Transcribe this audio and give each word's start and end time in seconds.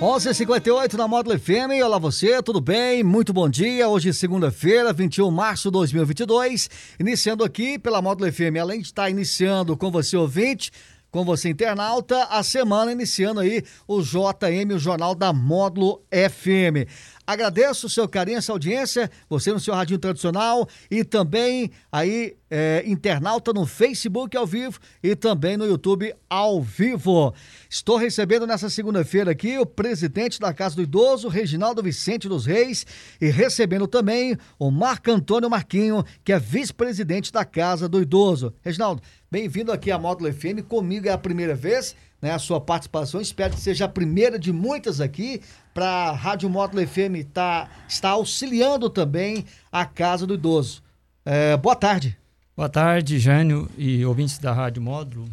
11:58 0.00 0.92
na 0.92 1.08
Módulo 1.08 1.38
FM. 1.38 1.82
Olá 1.82 1.98
você, 1.98 2.42
tudo 2.42 2.60
bem? 2.60 3.02
Muito 3.02 3.32
bom 3.32 3.48
dia. 3.48 3.88
Hoje 3.88 4.12
segunda-feira, 4.12 4.92
21 4.92 5.30
de 5.30 5.34
março 5.34 5.68
de 5.68 5.72
2022, 5.72 6.68
iniciando 7.00 7.42
aqui 7.42 7.78
pela 7.78 8.02
Módulo 8.02 8.30
FM. 8.30 8.60
Além 8.60 8.80
de 8.80 8.88
estar 8.88 9.08
iniciando 9.08 9.74
com 9.74 9.90
você 9.90 10.14
ouvinte, 10.14 10.70
com 11.10 11.24
você 11.24 11.48
internauta, 11.48 12.24
a 12.24 12.42
semana 12.42 12.92
iniciando 12.92 13.40
aí 13.40 13.62
o 13.88 14.02
JM, 14.02 14.74
o 14.74 14.78
Jornal 14.78 15.14
da 15.14 15.32
Módulo 15.32 16.02
FM. 16.12 16.86
Agradeço 17.26 17.88
o 17.88 17.90
seu 17.90 18.08
carinho, 18.08 18.38
essa 18.38 18.52
audiência, 18.52 19.10
você 19.28 19.52
no 19.52 19.58
seu 19.58 19.74
radinho 19.74 19.98
tradicional 19.98 20.68
e 20.88 21.02
também 21.02 21.72
aí 21.90 22.36
é, 22.48 22.84
internauta 22.86 23.52
no 23.52 23.66
Facebook 23.66 24.36
ao 24.36 24.46
vivo 24.46 24.78
e 25.02 25.16
também 25.16 25.56
no 25.56 25.66
YouTube 25.66 26.14
ao 26.30 26.62
vivo. 26.62 27.34
Estou 27.68 27.96
recebendo 27.96 28.46
nessa 28.46 28.70
segunda-feira 28.70 29.32
aqui 29.32 29.58
o 29.58 29.66
presidente 29.66 30.38
da 30.38 30.54
Casa 30.54 30.76
do 30.76 30.82
Idoso, 30.82 31.28
Reginaldo 31.28 31.82
Vicente 31.82 32.28
dos 32.28 32.46
Reis, 32.46 32.86
e 33.20 33.28
recebendo 33.28 33.88
também 33.88 34.36
o 34.58 34.70
Marco 34.70 35.10
Antônio 35.10 35.50
Marquinho, 35.50 36.04
que 36.24 36.32
é 36.32 36.38
vice-presidente 36.38 37.32
da 37.32 37.44
Casa 37.44 37.88
do 37.88 38.00
Idoso. 38.00 38.54
Reginaldo, 38.62 39.02
bem-vindo 39.28 39.72
aqui 39.72 39.90
à 39.90 39.98
Módulo 39.98 40.32
FM. 40.32 40.62
Comigo 40.68 41.08
é 41.08 41.12
a 41.12 41.18
primeira 41.18 41.56
vez, 41.56 41.96
né? 42.20 42.32
A 42.32 42.38
sua 42.38 42.60
participação. 42.60 43.20
Espero 43.20 43.54
que 43.54 43.60
seja 43.60 43.84
a 43.84 43.88
primeira 43.88 44.38
de 44.38 44.52
muitas 44.52 45.00
aqui 45.00 45.40
para 45.72 45.86
a 45.86 46.12
Rádio 46.12 46.48
Módulo 46.48 46.86
FM 46.86 47.26
tá, 47.32 47.68
está 47.88 48.10
auxiliando 48.10 48.88
também 48.88 49.44
a 49.70 49.84
Casa 49.84 50.26
do 50.26 50.34
Idoso. 50.34 50.82
É, 51.24 51.56
boa 51.56 51.76
tarde. 51.76 52.16
Boa 52.56 52.68
tarde, 52.68 53.18
Jânio 53.18 53.68
e 53.76 54.04
ouvintes 54.04 54.38
da 54.38 54.52
Rádio 54.52 54.80
Módulo. 54.80 55.28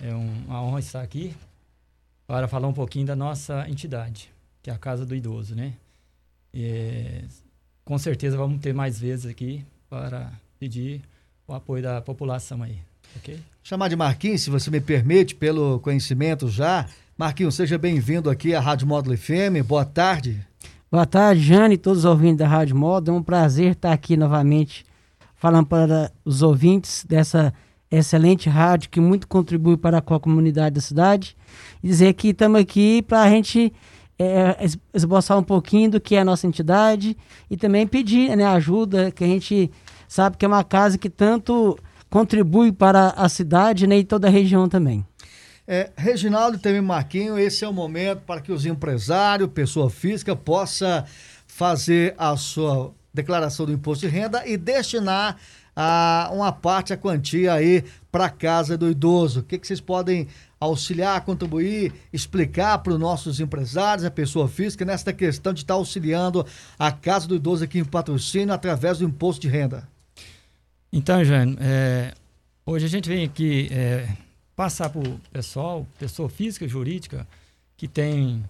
É 0.00 0.14
uma 0.14 0.62
honra 0.62 0.80
estar 0.80 1.02
aqui 1.02 1.34
para 2.26 2.48
falar 2.48 2.68
um 2.68 2.72
pouquinho 2.72 3.06
da 3.06 3.14
nossa 3.14 3.68
entidade, 3.68 4.32
que 4.62 4.70
é 4.70 4.72
a 4.72 4.78
Casa 4.78 5.06
do 5.06 5.14
Idoso, 5.14 5.54
né? 5.54 5.74
E, 6.52 7.22
com 7.84 7.98
certeza 7.98 8.36
vamos 8.36 8.60
ter 8.60 8.74
mais 8.74 8.98
vezes 8.98 9.26
aqui 9.26 9.64
para 9.88 10.32
pedir 10.58 11.02
o 11.46 11.54
apoio 11.54 11.82
da 11.82 12.00
população 12.00 12.62
aí, 12.62 12.78
ok? 13.16 13.38
Chamar 13.62 13.88
de 13.88 13.96
Marquinhos, 13.96 14.42
se 14.42 14.50
você 14.50 14.70
me 14.70 14.80
permite, 14.80 15.34
pelo 15.34 15.80
conhecimento 15.80 16.48
já, 16.48 16.86
Marquinhos, 17.18 17.54
seja 17.54 17.76
bem-vindo 17.76 18.30
aqui 18.30 18.54
à 18.54 18.60
Rádio 18.60 18.86
Módulo 18.86 19.16
FM. 19.16 19.64
Boa 19.66 19.84
tarde. 19.84 20.46
Boa 20.90 21.04
tarde, 21.04 21.42
Jane 21.42 21.74
e 21.74 21.78
todos 21.78 22.00
os 22.00 22.04
ouvintes 22.04 22.38
da 22.38 22.46
Rádio 22.46 22.76
Módulo. 22.76 23.16
É 23.16 23.20
um 23.20 23.22
prazer 23.22 23.72
estar 23.72 23.92
aqui 23.92 24.16
novamente 24.16 24.84
falando 25.34 25.66
para 25.66 26.12
os 26.24 26.42
ouvintes 26.42 27.04
dessa 27.08 27.52
excelente 27.90 28.48
rádio 28.48 28.90
que 28.90 29.00
muito 29.00 29.26
contribui 29.28 29.76
para 29.76 29.98
a 29.98 30.20
comunidade 30.20 30.74
da 30.74 30.80
cidade. 30.80 31.36
Dizer 31.82 32.12
que 32.14 32.28
estamos 32.28 32.60
aqui 32.60 33.02
para 33.02 33.22
a 33.22 33.28
gente 33.28 33.72
é, 34.18 34.56
esboçar 34.94 35.38
um 35.38 35.42
pouquinho 35.42 35.90
do 35.90 36.00
que 36.00 36.16
é 36.16 36.20
a 36.20 36.24
nossa 36.24 36.46
entidade 36.46 37.16
e 37.50 37.56
também 37.56 37.86
pedir 37.86 38.34
né, 38.36 38.44
ajuda, 38.44 39.10
que 39.10 39.24
a 39.24 39.26
gente 39.26 39.70
sabe 40.08 40.36
que 40.36 40.44
é 40.44 40.48
uma 40.48 40.64
casa 40.64 40.96
que 40.98 41.10
tanto 41.10 41.78
contribui 42.10 42.72
para 42.72 43.10
a 43.10 43.28
cidade 43.28 43.86
né, 43.86 43.98
e 43.98 44.04
toda 44.04 44.28
a 44.28 44.30
região 44.30 44.68
também. 44.68 45.04
É, 45.68 45.90
Reginaldo 45.96 46.58
também 46.58 46.80
Marquinho, 46.80 47.38
esse 47.38 47.64
é 47.64 47.68
o 47.68 47.72
momento 47.72 48.20
para 48.20 48.40
que 48.40 48.52
os 48.52 48.64
empresários, 48.64 49.50
pessoa 49.52 49.90
física, 49.90 50.36
possa 50.36 51.04
fazer 51.46 52.14
a 52.16 52.36
sua 52.36 52.92
declaração 53.12 53.66
do 53.66 53.72
imposto 53.72 54.06
de 54.06 54.12
renda 54.12 54.46
e 54.46 54.56
destinar 54.56 55.36
a, 55.74 56.30
uma 56.32 56.52
parte, 56.52 56.92
a 56.92 56.96
quantia 56.96 57.52
aí 57.52 57.84
para 58.12 58.26
a 58.26 58.30
casa 58.30 58.78
do 58.78 58.88
idoso. 58.88 59.40
O 59.40 59.42
que, 59.42 59.58
que 59.58 59.66
vocês 59.66 59.80
podem 59.80 60.28
auxiliar, 60.60 61.20
contribuir, 61.22 61.92
explicar 62.12 62.78
para 62.78 62.92
os 62.92 62.98
nossos 62.98 63.40
empresários, 63.40 64.04
a 64.04 64.10
pessoa 64.10 64.48
física, 64.48 64.84
nesta 64.84 65.12
questão 65.12 65.52
de 65.52 65.60
estar 65.60 65.74
auxiliando 65.74 66.46
a 66.78 66.92
casa 66.92 67.26
do 67.26 67.34
idoso 67.34 67.64
aqui 67.64 67.78
em 67.78 67.84
patrocínio 67.84 68.54
através 68.54 68.98
do 68.98 69.04
imposto 69.04 69.42
de 69.42 69.48
renda? 69.48 69.86
Então, 70.92 71.24
Jânio, 71.24 71.56
é, 71.60 72.14
hoje 72.64 72.86
a 72.86 72.88
gente 72.88 73.08
vem 73.08 73.24
aqui 73.24 73.68
é, 73.70 74.08
passar 74.54 74.88
para 74.88 75.00
o 75.00 75.20
pessoal, 75.32 75.86
pessoa 75.98 76.28
física 76.28 76.66
jurídica, 76.66 77.26
que 77.76 77.86
tem, 77.86 78.42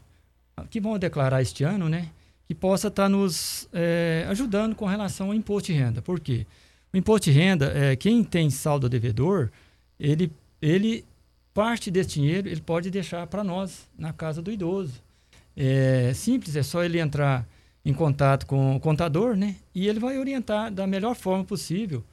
que 0.71 0.81
vão 0.81 0.99
declarar 0.99 1.43
este 1.43 1.65
ano, 1.65 1.89
né? 1.89 2.09
Que 2.47 2.55
possa 2.55 2.89
estar 2.89 3.05
tá 3.05 3.09
nos 3.09 3.69
é, 3.73 4.25
ajudando 4.29 4.75
com 4.75 4.87
relação 4.87 5.29
ao 5.29 5.35
imposto 5.35 5.73
de 5.73 5.79
renda. 5.79 6.01
Por 6.01 6.21
quê? 6.21 6.47
O 6.93 6.97
imposto 6.97 7.31
de 7.31 7.33
renda, 7.33 7.73
é, 7.75 7.97
quem 7.97 8.23
tem 8.23 8.49
saldo 8.51 8.89
devedor, 8.89 9.51
ele, 9.99 10.31
ele 10.63 11.05
parte 11.53 11.91
desse 11.91 12.11
dinheiro 12.11 12.49
ele 12.49 12.61
pode 12.61 12.91
deixar 12.91 13.27
para 13.27 13.43
nós 13.43 13.89
na 13.99 14.13
casa 14.13 14.43
do 14.43 14.53
idoso. 14.53 15.03
É 15.57 16.13
simples, 16.15 16.55
é 16.55 16.63
só 16.63 16.85
ele 16.85 17.01
entrar 17.01 17.47
em 17.85 17.95
contato 17.95 18.47
com 18.47 18.77
o 18.77 18.81
contador, 18.81 19.35
né? 19.35 19.57
E 19.75 19.89
ele 19.89 19.99
vai 19.99 20.19
orientar 20.19 20.71
da 20.71 20.87
melhor 20.87 21.15
forma 21.17 21.45
possível. 21.45 22.05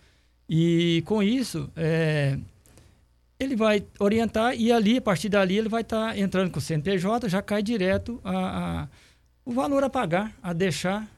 E 0.56 1.02
com 1.08 1.24
isso, 1.24 1.68
é, 1.76 2.38
ele 3.40 3.56
vai 3.56 3.84
orientar 3.98 4.54
e 4.56 4.72
ali, 4.72 4.98
a 4.98 5.02
partir 5.02 5.28
dali, 5.28 5.58
ele 5.58 5.68
vai 5.68 5.82
estar 5.82 6.10
tá 6.10 6.20
entrando 6.20 6.52
com 6.52 6.60
o 6.60 6.62
CNPJ, 6.62 7.28
já 7.28 7.42
cai 7.42 7.64
direto 7.64 8.22
a, 8.24 8.84
a, 8.84 8.88
o 9.44 9.52
valor 9.52 9.84
a 9.84 9.90
pagar, 9.90 10.32
a 10.44 10.54
deixar 10.54 11.10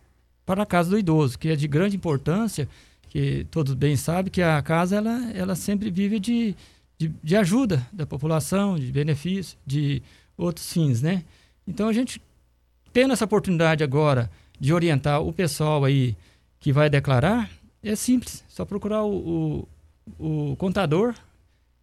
para 0.46 0.64
a 0.64 0.66
casa 0.66 0.90
do 0.90 0.98
idoso, 0.98 1.38
que 1.38 1.50
é 1.50 1.56
de 1.58 1.68
grande 1.68 1.98
importância, 1.98 2.66
que 3.10 3.46
todos 3.52 3.74
bem 3.74 3.98
sabem 3.98 4.32
que 4.32 4.42
a 4.42 4.62
casa 4.62 4.96
ela, 4.96 5.30
ela 5.34 5.54
sempre 5.54 5.92
vive 5.92 6.18
de, 6.18 6.56
de, 6.98 7.12
de 7.22 7.36
ajuda 7.36 7.86
da 7.92 8.06
população, 8.06 8.80
de 8.80 8.90
benefício, 8.90 9.58
de 9.68 10.02
outros 10.38 10.72
fins, 10.72 11.02
né? 11.02 11.26
Então 11.68 11.90
a 11.90 11.94
gente 11.94 12.22
tendo 12.94 13.12
essa 13.12 13.26
oportunidade 13.26 13.84
agora 13.84 14.32
de 14.58 14.74
orientar 14.74 15.22
o 15.22 15.34
pessoal 15.34 15.84
aí 15.84 16.16
que 16.58 16.72
vai 16.72 16.90
declarar, 16.90 17.50
é 17.90 17.96
simples, 17.96 18.44
só 18.48 18.66
procurar 18.66 19.04
o, 19.04 19.68
o, 20.20 20.52
o 20.52 20.56
contador 20.56 21.16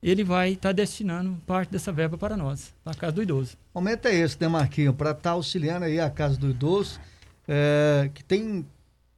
ele 0.03 0.25
vai 0.25 0.51
estar 0.51 0.71
tá 0.71 0.73
destinando 0.73 1.37
parte 1.47 1.71
dessa 1.71 1.93
verba 1.93 2.19
para 2.19 2.37
nós, 2.37 2.75
para 2.83 2.93
a 2.93 2.97
Casa 2.97 3.13
do 3.13 3.23
Idoso. 3.23 3.57
O 3.73 3.79
momento 3.81 4.07
é 4.07 4.15
esse, 4.15 4.37
né, 4.41 4.49
Marquinho? 4.49 4.93
Para 4.93 5.11
estar 5.13 5.23
tá 5.23 5.31
auxiliando 5.31 5.85
aí 5.85 6.01
a 6.01 6.11
Casa 6.11 6.37
do 6.37 6.51
Idoso, 6.51 6.99
é, 7.47 8.11
que 8.13 8.25
tem 8.25 8.67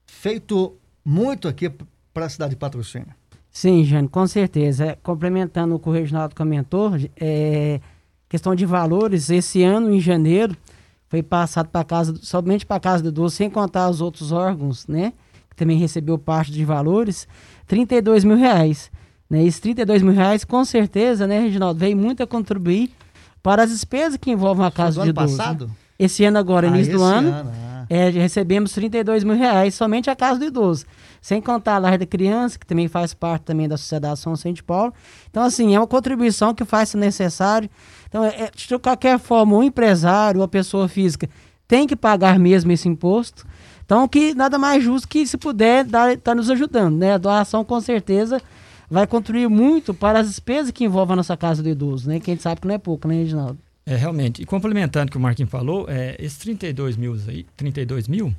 feito 0.07 0.77
muito 1.03 1.49
aqui 1.49 1.73
para 2.13 2.27
a 2.27 2.29
cidade 2.29 2.51
de 2.51 2.57
Patrocínio. 2.57 3.09
Sim, 3.51 3.83
Jane, 3.85 4.09
com 4.09 4.27
certeza. 4.27 4.85
É, 4.85 4.99
complementando 5.03 5.75
o 5.75 5.79
que 5.79 5.89
o 5.89 5.93
Reginaldo 5.93 6.35
comentou, 6.35 6.93
é, 7.17 7.81
questão 8.29 8.55
de 8.55 8.67
valores, 8.67 9.31
esse 9.31 9.63
ano, 9.63 9.91
em 9.91 10.01
janeiro, 10.01 10.55
foi 11.09 11.23
passado 11.23 11.69
para 11.69 11.85
casa, 11.85 12.15
somente 12.21 12.67
para 12.67 12.77
a 12.77 12.81
Casa 12.81 13.03
do 13.03 13.09
Idoso, 13.09 13.37
sem 13.37 13.49
contar 13.49 13.89
os 13.89 14.03
outros 14.03 14.33
órgãos, 14.33 14.87
né? 14.87 15.15
Que 15.55 15.57
também 15.57 15.79
recebeu 15.79 16.19
parte 16.19 16.51
de 16.51 16.65
valores, 16.65 17.29
32 17.67 18.25
mil 18.25 18.37
reais. 18.37 18.91
Né? 19.31 19.45
Esses 19.45 19.61
32 19.61 20.03
mil 20.03 20.13
reais, 20.13 20.45
com 20.45 20.65
certeza, 20.65 21.27
né, 21.27 21.39
Reginaldo, 21.39 21.79
veio 21.79 21.97
muito 21.97 22.23
a 22.23 22.27
contribuir 22.27 22.91
para 23.43 23.63
as 23.63 23.71
despesas 23.71 24.17
que 24.17 24.31
envolvem 24.31 24.65
a 24.65 24.71
casa 24.71 25.03
de 25.03 25.11
idoso. 25.11 25.37
passado? 25.37 25.71
Esse 25.99 26.25
ano 26.25 26.39
agora, 26.39 26.67
ah, 26.67 26.71
início 26.71 26.97
do 26.97 27.03
ano, 27.03 27.29
ano 27.29 27.53
ah. 27.53 27.87
é, 27.89 28.09
recebemos 28.11 28.73
32 28.73 29.23
mil 29.23 29.37
reais 29.37 29.75
somente 29.75 30.11
a 30.11 30.17
casa 30.17 30.41
do 30.41 30.47
idoso. 30.47 30.87
Sem 31.21 31.41
contar 31.41 31.77
a 31.77 31.79
Lar 31.79 31.99
da 31.99 32.07
Criança, 32.07 32.59
que 32.59 32.67
também 32.67 32.89
faz 32.89 33.15
parte 33.15 33.43
também 33.43 33.69
da 33.69 33.77
Sociedade 33.77 34.19
São 34.19 34.35
Vicente 34.35 34.63
Paulo. 34.63 34.93
Então, 35.31 35.43
assim, 35.43 35.75
é 35.75 35.79
uma 35.79 35.87
contribuição 35.87 36.55
que 36.55 36.65
faz 36.65 36.91
se 36.91 36.97
necessário. 36.97 37.71
Então, 38.09 38.25
é, 38.25 38.51
de 38.55 38.79
qualquer 38.79 39.19
forma, 39.19 39.55
o 39.55 39.59
um 39.61 39.63
empresário, 39.63 40.43
a 40.43 40.49
pessoa 40.49 40.89
física, 40.89 41.29
tem 41.69 41.87
que 41.87 41.97
pagar 41.97 42.39
mesmo 42.39 42.73
esse 42.73 42.89
imposto. 42.89 43.47
Então, 43.85 44.09
que 44.09 44.35
nada 44.35 44.59
mais 44.59 44.83
justo 44.83 45.07
que, 45.07 45.27
se 45.27 45.37
puder, 45.37 45.85
estar 45.85 46.17
tá 46.19 46.35
nos 46.35 46.51
ajudando. 46.51 46.97
Né? 46.97 47.13
A 47.13 47.19
doação, 47.19 47.65
com 47.65 47.81
certeza, 47.81 48.41
vai 48.91 49.07
contribuir 49.07 49.49
muito 49.49 49.93
para 49.93 50.21
as 50.21 50.29
despesas 50.29 50.71
que 50.71 50.85
envolvem 50.85 51.15
a 51.15 51.17
nossa 51.17 51.37
casa 51.37 51.63
do 51.63 51.69
idoso, 51.69 52.09
né? 52.09 52.21
Que 52.21 52.31
a 52.31 52.35
gente 52.35 52.43
sabe 52.43 52.61
que 52.61 52.67
não 52.67 52.75
é 52.75 52.79
pouco, 52.79 53.07
né, 53.07 53.17
Reginaldo? 53.17 53.59
É, 53.87 53.97
realmente. 53.97 54.43
E 54.43 54.47
complementando 54.47 55.09
o 55.09 55.11
que 55.11 55.19
o 55.19 55.21
Marquinhos 55.21 55.51
falou, 55.51 55.87
é, 55.89 56.17
esses 56.19 56.39
32 56.39 56.97
mil, 56.97 57.15
aí, 57.29 57.45
32 57.57 58.09
mil, 58.09 58.35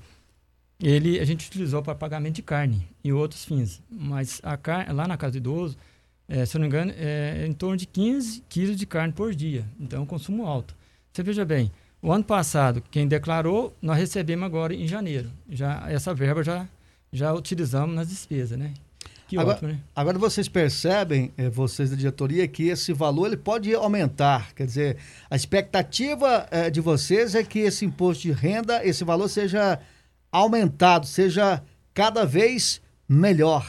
ele, 0.79 1.19
a 1.19 1.25
gente 1.25 1.47
utilizou 1.47 1.81
para 1.81 1.93
pagamento 1.93 2.35
de 2.35 2.41
carne 2.41 2.87
e 3.03 3.13
outros 3.13 3.45
fins. 3.45 3.81
Mas 3.89 4.41
a 4.43 4.57
lá 4.91 5.07
na 5.07 5.17
casa 5.17 5.33
do 5.33 5.37
idoso, 5.37 5.77
é, 6.27 6.45
se 6.45 6.57
eu 6.57 6.59
não 6.59 6.67
me 6.67 6.69
engano, 6.69 6.91
é 6.97 7.45
em 7.47 7.53
torno 7.53 7.77
de 7.77 7.85
15 7.85 8.43
quilos 8.49 8.75
de 8.75 8.85
carne 8.85 9.13
por 9.13 9.33
dia. 9.35 9.65
Então, 9.79 10.05
consumo 10.05 10.45
alto. 10.47 10.75
Você 11.13 11.21
veja 11.21 11.45
bem, 11.45 11.71
o 12.01 12.11
ano 12.11 12.23
passado, 12.23 12.83
quem 12.91 13.07
declarou, 13.07 13.75
nós 13.81 13.97
recebemos 13.97 14.45
agora 14.45 14.73
em 14.73 14.87
janeiro. 14.87 15.29
Já 15.49 15.85
Essa 15.89 16.13
verba 16.13 16.43
já, 16.43 16.67
já 17.11 17.33
utilizamos 17.33 17.95
nas 17.95 18.09
despesas, 18.09 18.57
né? 18.57 18.73
Que 19.27 19.37
agora, 19.37 19.55
ótimo, 19.55 19.71
né? 19.71 19.79
Agora 19.95 20.19
vocês 20.19 20.47
percebem, 20.47 21.31
eh, 21.35 21.49
vocês 21.49 21.89
da 21.89 21.95
diretoria, 21.95 22.47
que 22.47 22.67
esse 22.67 22.93
valor 22.93 23.27
ele 23.27 23.37
pode 23.37 23.73
aumentar. 23.73 24.53
Quer 24.53 24.67
dizer, 24.67 24.97
a 25.29 25.35
expectativa 25.35 26.47
eh, 26.51 26.69
de 26.69 26.79
vocês 26.79 27.33
é 27.33 27.43
que 27.43 27.59
esse 27.59 27.85
imposto 27.85 28.23
de 28.23 28.31
renda, 28.31 28.85
esse 28.85 29.03
valor 29.03 29.27
seja 29.27 29.79
aumentado, 30.31 31.07
seja 31.07 31.63
cada 31.93 32.23
vez 32.23 32.81
melhor. 33.09 33.65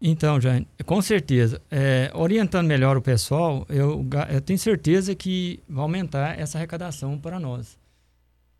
Então, 0.00 0.40
Jane, 0.40 0.66
com 0.86 1.02
certeza. 1.02 1.60
É, 1.70 2.10
orientando 2.14 2.66
melhor 2.66 2.96
o 2.96 3.02
pessoal, 3.02 3.66
eu, 3.68 4.06
eu, 4.30 4.40
tenho 4.40 4.58
certeza 4.58 5.14
que 5.14 5.60
vai 5.68 5.82
aumentar 5.82 6.38
essa 6.38 6.56
arrecadação 6.56 7.18
para 7.18 7.40
nós. 7.40 7.76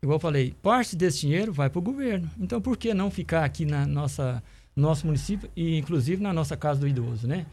Igual 0.01 0.17
eu 0.17 0.21
falei, 0.21 0.53
parte 0.61 0.95
desse 0.95 1.21
dinheiro 1.21 1.53
vai 1.53 1.69
para 1.69 1.79
o 1.79 1.81
governo. 1.81 2.29
Então, 2.37 2.61
por 2.61 2.77
que 2.77 2.93
não 2.93 3.09
ficar 3.09 3.45
aqui 3.45 3.65
na 3.65 3.85
nossa 3.85 4.43
nosso 4.75 5.05
município 5.05 5.49
e 5.55 5.77
inclusive 5.77 6.21
na 6.23 6.31
nossa 6.31 6.55
casa 6.55 6.79
do 6.79 6.87
idoso, 6.87 7.27
né? 7.27 7.45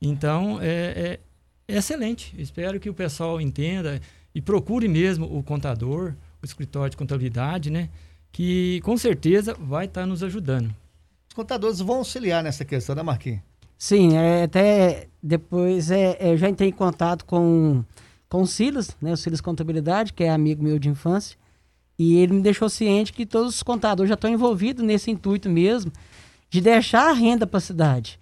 Então, 0.00 0.58
é, 0.62 1.18
é, 1.68 1.74
é 1.74 1.76
excelente. 1.76 2.34
Espero 2.38 2.80
que 2.80 2.88
o 2.88 2.94
pessoal 2.94 3.40
entenda 3.40 4.00
e 4.34 4.40
procure 4.40 4.88
mesmo 4.88 5.26
o 5.26 5.42
contador, 5.42 6.14
o 6.42 6.46
escritório 6.46 6.90
de 6.90 6.96
contabilidade, 6.96 7.70
né? 7.70 7.90
Que 8.32 8.80
com 8.82 8.96
certeza 8.96 9.54
vai 9.54 9.86
estar 9.86 10.06
nos 10.06 10.22
ajudando. 10.22 10.74
Os 11.30 11.34
contadores 11.34 11.78
vão 11.78 11.98
auxiliar 11.98 12.42
nessa 12.42 12.64
questão, 12.64 12.92
né, 12.94 13.04
Marquinhos? 13.04 13.40
Sim, 13.78 14.16
é, 14.16 14.42
até 14.42 15.06
depois 15.22 15.90
é, 15.90 16.16
é, 16.18 16.32
eu 16.32 16.36
já 16.36 16.48
entrei 16.48 16.68
em 16.68 16.72
contato 16.72 17.24
com, 17.24 17.84
com 18.28 18.42
o 18.42 18.46
Silas, 18.46 18.96
né, 19.00 19.12
o 19.12 19.16
Silas 19.16 19.40
Contabilidade, 19.40 20.12
que 20.12 20.24
é 20.24 20.30
amigo 20.30 20.62
meu 20.62 20.76
de 20.76 20.88
infância, 20.88 21.38
e 21.96 22.18
ele 22.18 22.32
me 22.32 22.42
deixou 22.42 22.68
ciente 22.68 23.12
que 23.12 23.24
todos 23.24 23.54
os 23.54 23.62
contadores 23.62 24.08
já 24.08 24.14
estão 24.14 24.28
envolvidos 24.28 24.84
nesse 24.84 25.10
intuito 25.10 25.48
mesmo 25.48 25.92
de 26.50 26.60
deixar 26.60 27.08
a 27.08 27.12
renda 27.12 27.46
para 27.46 27.58
a 27.58 27.60
cidade. 27.60 28.18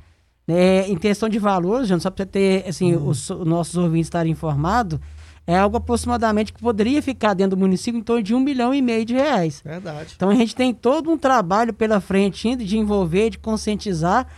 É, 0.47 0.87
em 0.87 0.97
questão 0.97 1.31
de 1.31 1.39
valores, 1.39 1.91
só 2.03 2.11
para 2.11 2.27
ter 2.27 2.69
assim, 2.69 2.95
uhum. 2.95 3.09
os, 3.09 3.31
os, 3.31 3.47
nossos 3.47 3.77
ouvintes 3.77 4.09
estarem 4.09 4.33
informados, 4.33 5.01
é 5.49 5.57
algo 5.57 5.79
aproximadamente 5.79 6.53
que 6.53 6.61
poderia 6.61 7.03
ficar 7.03 7.35
dentro 7.35 7.57
do 7.57 7.61
município 7.61 7.99
em 7.99 8.03
torno 8.03 8.23
de 8.23 8.35
um 8.35 8.41
milhão 8.41 8.73
e 8.73 8.81
meio 8.81 9.05
de 9.05 9.15
reais. 9.15 9.61
Verdade. 9.65 10.13
Então 10.15 10.29
a 10.29 10.35
gente 10.35 10.55
tem 10.55 10.73
todo 10.73 11.11
um 11.11 11.19
trabalho 11.19 11.73
pela 11.73 12.01
frente 12.01 12.55
de 12.55 12.79
envolver, 12.79 13.31
de 13.31 13.39
conscientizar 13.39 14.29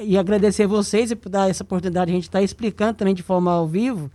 e 0.00 0.18
agradecer 0.18 0.66
vocês 0.66 1.10
e 1.10 1.16
por 1.16 1.28
dar 1.28 1.48
essa 1.48 1.62
oportunidade 1.62 2.06
de 2.06 2.12
a 2.12 2.14
gente 2.16 2.24
estar 2.24 2.38
tá 2.38 2.44
explicando 2.44 2.94
também 2.94 3.14
de 3.14 3.22
forma 3.22 3.52
ao 3.52 3.68
vivo 3.68 4.10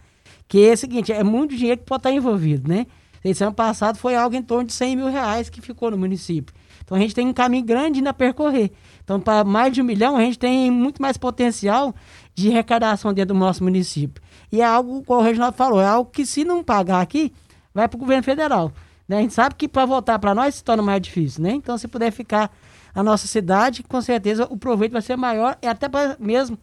que 0.51 0.67
é 0.67 0.73
o 0.73 0.77
seguinte, 0.77 1.13
é 1.13 1.23
muito 1.23 1.55
dinheiro 1.55 1.79
que 1.79 1.85
pode 1.85 1.99
estar 1.99 2.11
envolvido, 2.11 2.67
né? 2.67 2.85
Esse 3.23 3.41
ano 3.41 3.53
passado 3.53 3.97
foi 3.97 4.15
algo 4.15 4.35
em 4.35 4.41
torno 4.41 4.65
de 4.65 4.73
100 4.73 4.97
mil 4.97 5.09
reais 5.09 5.49
que 5.49 5.61
ficou 5.61 5.89
no 5.89 5.97
município. 5.97 6.53
Então 6.83 6.97
a 6.97 6.99
gente 6.99 7.15
tem 7.15 7.25
um 7.25 7.31
caminho 7.31 7.63
grande 7.63 7.99
ainda 7.99 8.09
a 8.09 8.13
percorrer. 8.13 8.69
Então, 9.01 9.17
para 9.17 9.45
mais 9.45 9.71
de 9.71 9.81
um 9.81 9.85
milhão, 9.85 10.17
a 10.17 10.19
gente 10.19 10.37
tem 10.37 10.69
muito 10.69 11.01
mais 11.01 11.15
potencial 11.15 11.95
de 12.35 12.49
arrecadação 12.49 13.13
dentro 13.13 13.33
do 13.33 13.39
nosso 13.39 13.63
município. 13.63 14.21
E 14.51 14.61
é 14.61 14.65
algo, 14.65 15.03
como 15.03 15.21
o 15.21 15.23
Reginaldo 15.23 15.55
falou, 15.55 15.81
é 15.81 15.85
algo 15.87 16.09
que 16.11 16.25
se 16.25 16.43
não 16.43 16.63
pagar 16.63 17.01
aqui, 17.01 17.33
vai 17.73 17.87
para 17.87 17.95
o 17.95 17.99
governo 17.99 18.23
federal. 18.23 18.71
Né? 19.07 19.17
A 19.17 19.21
gente 19.21 19.33
sabe 19.33 19.55
que 19.55 19.67
para 19.67 19.85
voltar 19.85 20.19
para 20.19 20.35
nós 20.35 20.55
se 20.55 20.63
torna 20.63 20.83
mais 20.83 21.01
difícil, 21.01 21.43
né? 21.43 21.51
Então, 21.51 21.77
se 21.77 21.87
puder 21.87 22.11
ficar 22.11 22.51
a 22.93 23.01
nossa 23.01 23.27
cidade, 23.27 23.83
com 23.83 24.01
certeza 24.01 24.45
o 24.49 24.57
proveito 24.57 24.91
vai 24.91 25.01
ser 25.01 25.15
maior 25.15 25.57
e 25.61 25.67
até 25.67 25.87
mesmo 26.19 26.57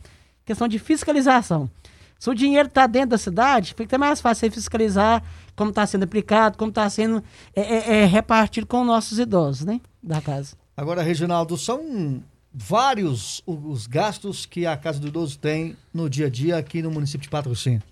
questão 0.45 0.69
de 0.69 0.79
fiscalização. 0.79 1.71
Se 2.19 2.29
o 2.29 2.35
dinheiro 2.35 2.69
está 2.69 2.87
dentro 2.87 3.11
da 3.11 3.19
cidade, 3.19 3.75
fica 3.75 3.97
mais 3.97 4.21
fácil 4.21 4.51
fiscalizar 4.51 5.23
como 5.55 5.71
está 5.71 5.87
sendo 5.87 6.03
aplicado, 6.03 6.59
como 6.59 6.71
está 6.71 6.89
sendo 6.91 7.23
é, 7.55 7.61
é, 7.61 8.03
é, 8.03 8.05
repartido 8.05 8.67
com 8.67 8.85
nossos 8.85 9.19
idosos, 9.19 9.65
né? 9.65 9.81
Da 10.03 10.21
casa. 10.21 10.57
Agora, 10.77 11.03
Reginaldo, 11.03 11.57
são 11.57 12.23
vários 12.59 13.41
os 13.47 13.87
gastos 13.87 14.45
que 14.45 14.67
a 14.67 14.77
Casa 14.77 14.99
do 14.99 15.09
Idoso 15.09 15.39
tem 15.39 15.77
no 15.95 16.11
dia 16.11 16.27
a 16.27 16.31
dia 16.31 16.57
aqui 16.57 16.83
no 16.83 16.91
município 16.91 17.23
de 17.23 17.29
Patrocínio. 17.29 17.83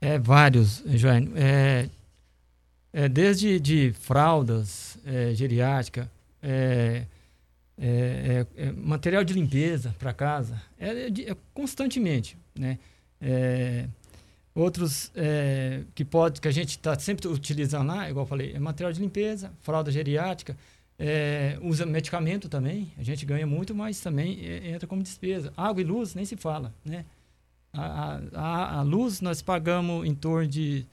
É, 0.00 0.18
vários, 0.18 0.82
João. 0.86 1.28
É, 1.36 1.88
é, 2.92 3.08
desde 3.08 3.60
de 3.60 3.92
fraldas, 3.92 4.98
é, 5.06 5.32
geriátrica, 5.34 6.10
é, 6.42 7.04
é, 7.78 8.46
é, 8.56 8.66
é 8.66 8.72
material 8.72 9.24
de 9.24 9.32
limpeza 9.32 9.94
para 9.98 10.12
casa, 10.12 10.60
é, 10.78 11.06
é, 11.08 11.36
constantemente, 11.52 12.36
né? 12.54 12.78
outros 14.54 15.10
que 15.94 16.04
pode 16.04 16.40
que 16.40 16.46
a 16.46 16.50
gente 16.50 16.70
está 16.70 16.96
sempre 16.98 17.26
utilizando 17.26 17.88
lá, 17.88 18.10
igual 18.10 18.24
eu 18.24 18.28
falei, 18.28 18.52
é 18.52 18.58
material 18.58 18.92
de 18.92 19.00
limpeza, 19.00 19.50
fralda 19.62 19.90
geriátrica, 19.90 20.54
é, 20.98 21.58
usa 21.60 21.84
medicamento 21.84 22.48
também, 22.48 22.92
a 22.96 23.02
gente 23.02 23.26
ganha 23.26 23.46
muito, 23.46 23.74
mas 23.74 24.00
também 24.00 24.38
é, 24.44 24.70
entra 24.70 24.86
como 24.86 25.02
despesa. 25.02 25.52
Água 25.56 25.80
e 25.80 25.84
luz, 25.84 26.14
nem 26.14 26.24
se 26.24 26.36
fala, 26.36 26.72
né? 26.84 27.04
A, 27.72 28.20
a, 28.32 28.78
a, 28.78 28.82
luz 28.82 29.20
nós 29.20 29.42
pagamos 29.42 30.06
em 30.06 30.14
torno 30.14 30.46
de, 30.46 30.86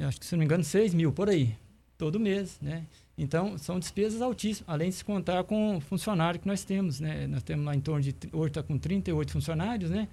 acho 0.00 0.20
que 0.20 0.26
se 0.26 0.32
não 0.34 0.38
me 0.38 0.44
engano, 0.44 0.62
6 0.62 0.94
mil 0.94 1.12
por 1.12 1.28
aí, 1.28 1.56
todo 1.98 2.20
mês, 2.20 2.58
né? 2.62 2.86
Então, 3.18 3.58
são 3.58 3.78
despesas 3.80 4.22
altíssimas, 4.22 4.68
além 4.68 4.90
de 4.90 4.96
se 4.96 5.04
contar 5.04 5.42
com 5.44 5.76
o 5.76 5.80
funcionário 5.80 6.38
que 6.38 6.46
nós 6.46 6.64
temos, 6.64 7.00
né? 7.00 7.26
Nós 7.26 7.42
temos 7.42 7.64
lá 7.64 7.74
em 7.74 7.80
torno 7.80 8.00
de, 8.00 8.14
hoje 8.32 8.48
está 8.48 8.62
com 8.62 8.78
38 8.78 9.32
funcionários, 9.32 9.90
né? 9.90 10.08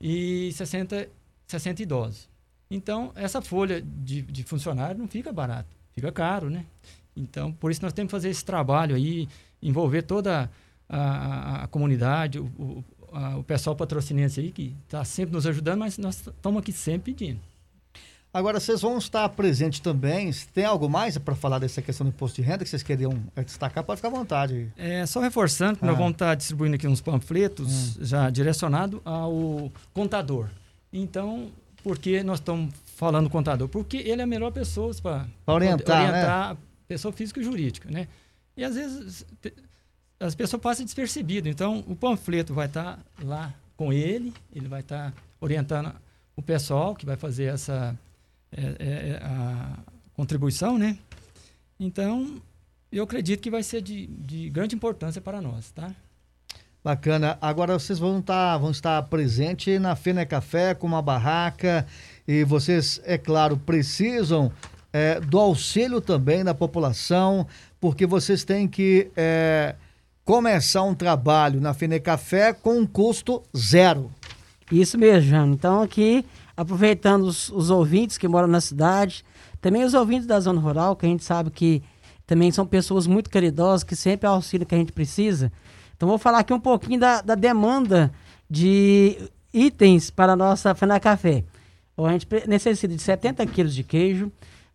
E 0.00 0.52
60, 0.52 1.08
60 1.46 1.82
idosos. 1.82 2.28
Então, 2.68 3.12
essa 3.14 3.40
folha 3.40 3.80
de, 3.82 4.22
de 4.22 4.42
funcionário 4.42 4.98
não 4.98 5.08
fica 5.08 5.32
barato, 5.32 5.68
fica 5.92 6.10
caro, 6.10 6.50
né? 6.50 6.64
Então, 7.16 7.52
por 7.52 7.70
isso 7.70 7.82
nós 7.82 7.92
temos 7.92 8.08
que 8.08 8.12
fazer 8.12 8.30
esse 8.30 8.44
trabalho 8.44 8.94
aí, 8.94 9.28
envolver 9.62 10.02
toda 10.02 10.50
a, 10.88 10.98
a, 10.98 11.64
a 11.64 11.66
comunidade, 11.68 12.38
o, 12.38 12.44
o, 12.44 12.84
a, 13.12 13.36
o, 13.38 13.44
pessoal 13.44 13.76
patrocinense 13.76 14.40
aí, 14.40 14.50
que 14.50 14.74
está 14.84 15.04
sempre 15.04 15.34
nos 15.34 15.46
ajudando, 15.46 15.80
mas 15.80 15.98
nós 15.98 16.16
estamos 16.26 16.60
aqui 16.60 16.72
sempre 16.72 17.12
pedindo. 17.12 17.40
Agora, 18.32 18.60
vocês 18.60 18.80
vão 18.80 18.96
estar 18.96 19.28
presentes 19.30 19.80
também. 19.80 20.30
Tem 20.54 20.64
algo 20.64 20.88
mais 20.88 21.18
para 21.18 21.34
falar 21.34 21.58
dessa 21.58 21.82
questão 21.82 22.06
do 22.06 22.10
imposto 22.10 22.40
de 22.40 22.46
renda 22.46 22.62
que 22.62 22.70
vocês 22.70 22.82
queriam 22.82 23.12
é, 23.34 23.42
destacar? 23.42 23.82
Pode 23.82 23.98
ficar 23.98 24.08
à 24.08 24.12
vontade. 24.12 24.72
É, 24.76 25.04
só 25.04 25.18
reforçando, 25.20 25.80
ah. 25.82 25.86
nós 25.86 25.96
vamos 25.96 26.12
estar 26.12 26.36
distribuindo 26.36 26.76
aqui 26.76 26.86
uns 26.86 27.00
panfletos 27.00 27.96
hum. 27.96 28.04
já 28.04 28.30
direcionado 28.30 29.02
ao 29.04 29.72
contador. 29.92 30.46
Então, 30.92 31.50
por 31.82 31.98
que 31.98 32.22
nós 32.22 32.38
estamos 32.38 32.72
falando 32.94 33.28
contador? 33.28 33.68
Porque 33.68 33.96
ele 33.96 34.20
é 34.20 34.24
a 34.24 34.26
melhor 34.26 34.52
pessoa 34.52 34.94
para 35.02 35.26
orientar, 35.46 36.00
orientar 36.00 36.54
né? 36.54 36.56
Pessoa 36.90 37.12
física 37.12 37.38
e 37.38 37.44
jurídica, 37.44 37.88
né? 37.88 38.08
E 38.56 38.64
às 38.64 38.74
vezes 38.74 39.24
as 40.18 40.34
pessoas 40.34 40.60
passam 40.60 40.84
despercebido. 40.84 41.48
Então, 41.48 41.84
o 41.86 41.94
panfleto 41.94 42.52
vai 42.52 42.66
estar 42.66 42.96
tá 42.96 42.98
lá 43.22 43.54
com 43.76 43.92
ele, 43.92 44.34
ele 44.52 44.66
vai 44.66 44.80
estar 44.80 45.12
tá 45.12 45.16
orientando 45.40 45.94
o 46.34 46.42
pessoal 46.42 46.96
que 46.96 47.06
vai 47.06 47.16
fazer 47.16 47.44
essa 47.44 47.96
é, 48.50 48.62
é, 48.62 48.88
é, 48.88 49.20
a 49.22 49.78
contribuição, 50.14 50.76
né? 50.76 50.98
Então, 51.78 52.42
eu 52.90 53.04
acredito 53.04 53.40
que 53.40 53.52
vai 53.52 53.62
ser 53.62 53.82
de, 53.82 54.08
de 54.08 54.50
grande 54.50 54.74
importância 54.74 55.20
para 55.20 55.40
nós, 55.40 55.70
tá? 55.70 55.94
Bacana. 56.82 57.38
Agora 57.40 57.78
vocês 57.78 58.00
vão 58.00 58.18
estar, 58.18 58.54
tá, 58.54 58.58
vão 58.58 58.72
estar 58.72 59.00
presentes 59.04 59.80
na 59.80 59.94
Fena 59.94 60.26
Café 60.26 60.74
com 60.74 60.88
uma 60.88 61.00
barraca 61.00 61.86
e 62.26 62.42
vocês, 62.42 63.00
é 63.04 63.16
claro, 63.16 63.56
precisam 63.58 64.50
é, 64.92 65.20
do 65.20 65.38
auxílio 65.38 66.00
também 66.00 66.44
da 66.44 66.54
população, 66.54 67.46
porque 67.80 68.06
vocês 68.06 68.44
têm 68.44 68.66
que 68.66 69.10
é, 69.16 69.74
começar 70.24 70.82
um 70.82 70.94
trabalho 70.94 71.60
na 71.60 71.74
Café 72.00 72.52
com 72.52 72.78
um 72.78 72.86
custo 72.86 73.42
zero. 73.56 74.10
Isso 74.70 74.96
mesmo, 74.96 75.30
Jano. 75.30 75.54
Então, 75.54 75.82
aqui, 75.82 76.24
aproveitando 76.56 77.22
os, 77.24 77.48
os, 77.50 77.70
ouvintes 77.70 78.16
que 78.16 78.28
moram 78.28 78.46
na 78.46 78.60
cidade, 78.60 79.24
também 79.60 79.82
os 79.82 79.94
ouvintes 79.94 80.26
da 80.26 80.38
zona 80.38 80.60
rural, 80.60 80.94
que 80.94 81.06
a 81.06 81.08
gente 81.08 81.24
sabe 81.24 81.50
que 81.50 81.82
também 82.26 82.52
são 82.52 82.64
pessoas 82.64 83.06
muito 83.06 83.28
caridosas, 83.28 83.82
que 83.82 83.96
sempre 83.96 84.26
é 84.26 84.30
auxílio 84.30 84.66
que 84.66 84.74
a 84.74 84.78
gente 84.78 84.92
precisa. 84.92 85.50
Então, 85.96 86.08
vou 86.08 86.18
falar 86.18 86.38
aqui 86.38 86.52
um 86.52 86.60
pouquinho 86.60 87.00
da, 87.00 87.20
da 87.20 87.34
demanda 87.34 88.12
de 88.48 89.18
itens 89.52 90.10
para 90.10 90.34
a 90.34 90.36
nossa 90.36 90.74
Café. 91.00 91.44
a 91.98 92.12
gente 92.12 92.26
necessita 92.46 92.94
de 92.94 93.02
70 93.02 93.44
quilos 93.46 93.74
de 93.74 93.82
queijo, 93.82 94.30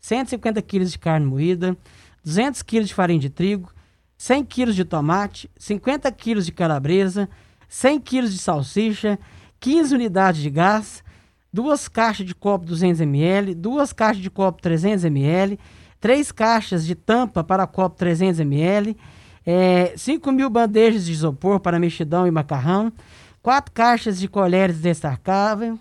150 0.06 0.62
kg 0.62 0.86
de 0.86 1.00
carne 1.00 1.26
moída, 1.26 1.76
200 2.24 2.62
kg 2.62 2.84
de 2.84 2.94
farinha 2.94 3.20
de 3.20 3.30
trigo, 3.32 3.72
100 4.16 4.46
kg 4.46 4.72
de 4.72 4.86
tomate, 4.86 5.50
50 5.58 6.12
kg 6.12 6.42
de 6.42 6.52
calabresa, 6.52 7.28
100 7.68 8.00
kg 8.02 8.30
de 8.30 8.38
salsicha, 8.38 9.18
15 9.60 9.96
unidades 9.96 10.42
de 10.44 10.50
gás, 10.52 11.04
duas 11.52 11.88
caixas 11.88 12.24
de 12.24 12.36
copo 12.36 12.66
200 12.68 13.02
ml, 13.02 13.56
duas 13.56 13.92
caixas 13.92 14.22
de 14.22 14.30
copo 14.30 14.62
300 14.62 15.06
ml, 15.06 15.60
três 16.00 16.32
caixas 16.32 16.86
de 16.86 16.94
tampa 16.94 17.44
para 17.44 17.66
copo 17.66 17.96
300 17.98 18.42
ml, 18.42 18.96
é, 19.44 19.96
5 19.98 20.32
mil 20.32 20.52
bandejas 20.52 21.06
de 21.06 21.14
isopor 21.14 21.60
para 21.60 21.80
mexidão 21.80 22.28
e 22.28 22.32
macarrão, 22.32 22.94
quatro 23.42 23.72
caixas 23.74 24.20
de 24.20 24.28
colheres 24.28 24.78
destacáveis, 24.78 25.74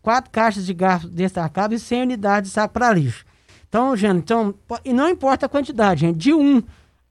quatro 0.00 0.30
caixas 0.30 0.64
de 0.64 0.72
garfos 0.72 1.10
destacáveis 1.10 1.82
e 1.82 1.84
100 1.84 2.02
unidades 2.02 2.48
de 2.48 2.54
saco 2.54 2.72
para 2.72 2.90
lixo. 2.94 3.26
Então, 3.68 3.96
gente, 3.96 4.18
então, 4.18 4.54
e 4.84 4.92
não 4.92 5.08
importa 5.08 5.46
a 5.46 5.48
quantidade, 5.48 6.00
gente, 6.00 6.16
de 6.16 6.32
um 6.32 6.62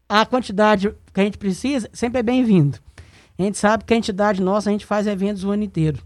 a 0.07 0.25
quantidade 0.25 0.93
que 1.13 1.19
a 1.19 1.23
gente 1.23 1.37
precisa, 1.37 1.89
sempre 1.91 2.19
é 2.19 2.23
bem-vindo. 2.23 2.77
A 3.37 3.41
gente 3.41 3.57
sabe 3.57 3.83
que 3.83 3.93
a 3.93 3.97
entidade 3.97 4.41
nossa, 4.41 4.69
a 4.69 4.71
gente 4.71 4.85
faz 4.85 5.07
eventos 5.07 5.43
o 5.43 5.51
ano 5.51 5.63
inteiro. 5.63 5.99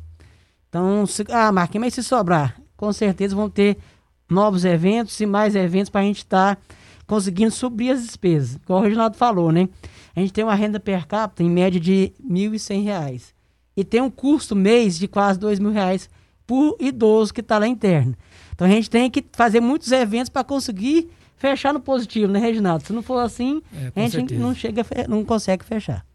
Então, 0.67 1.05
se, 1.05 1.25
ah, 1.29 1.51
Marquinhos, 1.51 1.85
mas 1.85 1.93
se 1.93 2.03
sobrar, 2.03 2.59
com 2.77 2.91
certeza 2.93 3.35
vão 3.35 3.49
ter 3.49 3.77
novos 4.29 4.65
eventos 4.65 5.19
e 5.19 5.25
mais 5.25 5.55
eventos 5.55 5.89
para 5.89 6.01
a 6.01 6.03
gente 6.03 6.19
estar 6.19 6.55
tá 6.55 6.61
conseguindo 7.05 7.51
subir 7.51 7.91
as 7.91 8.03
despesas. 8.03 8.59
Como 8.65 8.79
o 8.79 8.83
Reginaldo 8.83 9.17
falou, 9.17 9.51
né? 9.51 9.67
A 10.15 10.19
gente 10.19 10.31
tem 10.33 10.43
uma 10.43 10.55
renda 10.55 10.79
per 10.79 11.07
capita 11.07 11.43
em 11.43 11.49
média 11.49 11.79
de 11.79 12.13
R$ 12.19 12.49
1.100. 12.49 13.33
E 13.75 13.83
tem 13.83 14.01
um 14.01 14.09
custo 14.09 14.55
mês 14.55 14.97
de 14.97 15.07
quase 15.07 15.39
R$ 15.39 15.71
reais 15.71 16.09
por 16.45 16.75
idoso 16.79 17.33
que 17.33 17.41
está 17.41 17.57
lá 17.57 17.67
interno. 17.67 18.15
Então 18.59 18.67
a 18.67 18.71
gente 18.71 18.89
tem 18.89 19.09
que 19.09 19.23
fazer 19.31 19.61
muitos 19.61 19.89
eventos 19.89 20.27
para 20.27 20.43
conseguir 20.43 21.09
fechar 21.37 21.73
no 21.73 21.79
positivo, 21.79 22.29
né, 22.29 22.39
Reginaldo? 22.39 22.85
Se 22.85 22.91
não 22.91 23.01
for 23.01 23.19
assim, 23.19 23.61
é, 23.73 23.89
a 23.95 24.01
gente 24.01 24.11
certeza. 24.11 24.41
não 24.41 24.53
chega, 24.53 24.85
não 25.07 25.23
consegue 25.23 25.63
fechar. 25.63 26.05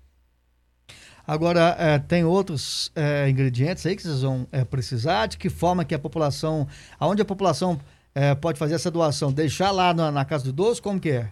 Agora, 1.26 1.74
é, 1.78 1.98
tem 1.98 2.22
outros 2.22 2.92
é, 2.94 3.30
ingredientes 3.30 3.86
aí 3.86 3.96
que 3.96 4.02
vocês 4.02 4.20
vão 4.20 4.46
é, 4.52 4.62
precisar? 4.62 5.24
De 5.24 5.38
que 5.38 5.48
forma 5.48 5.86
que 5.86 5.94
a 5.94 5.98
população, 5.98 6.68
aonde 7.00 7.22
a 7.22 7.24
população 7.24 7.80
é, 8.14 8.34
pode 8.34 8.58
fazer 8.58 8.74
essa 8.74 8.90
doação? 8.90 9.32
Deixar 9.32 9.70
lá 9.70 9.94
na, 9.94 10.12
na 10.12 10.22
casa 10.26 10.44
do 10.44 10.50
idoso? 10.50 10.82
Como 10.82 11.00
que 11.00 11.12
é? 11.12 11.30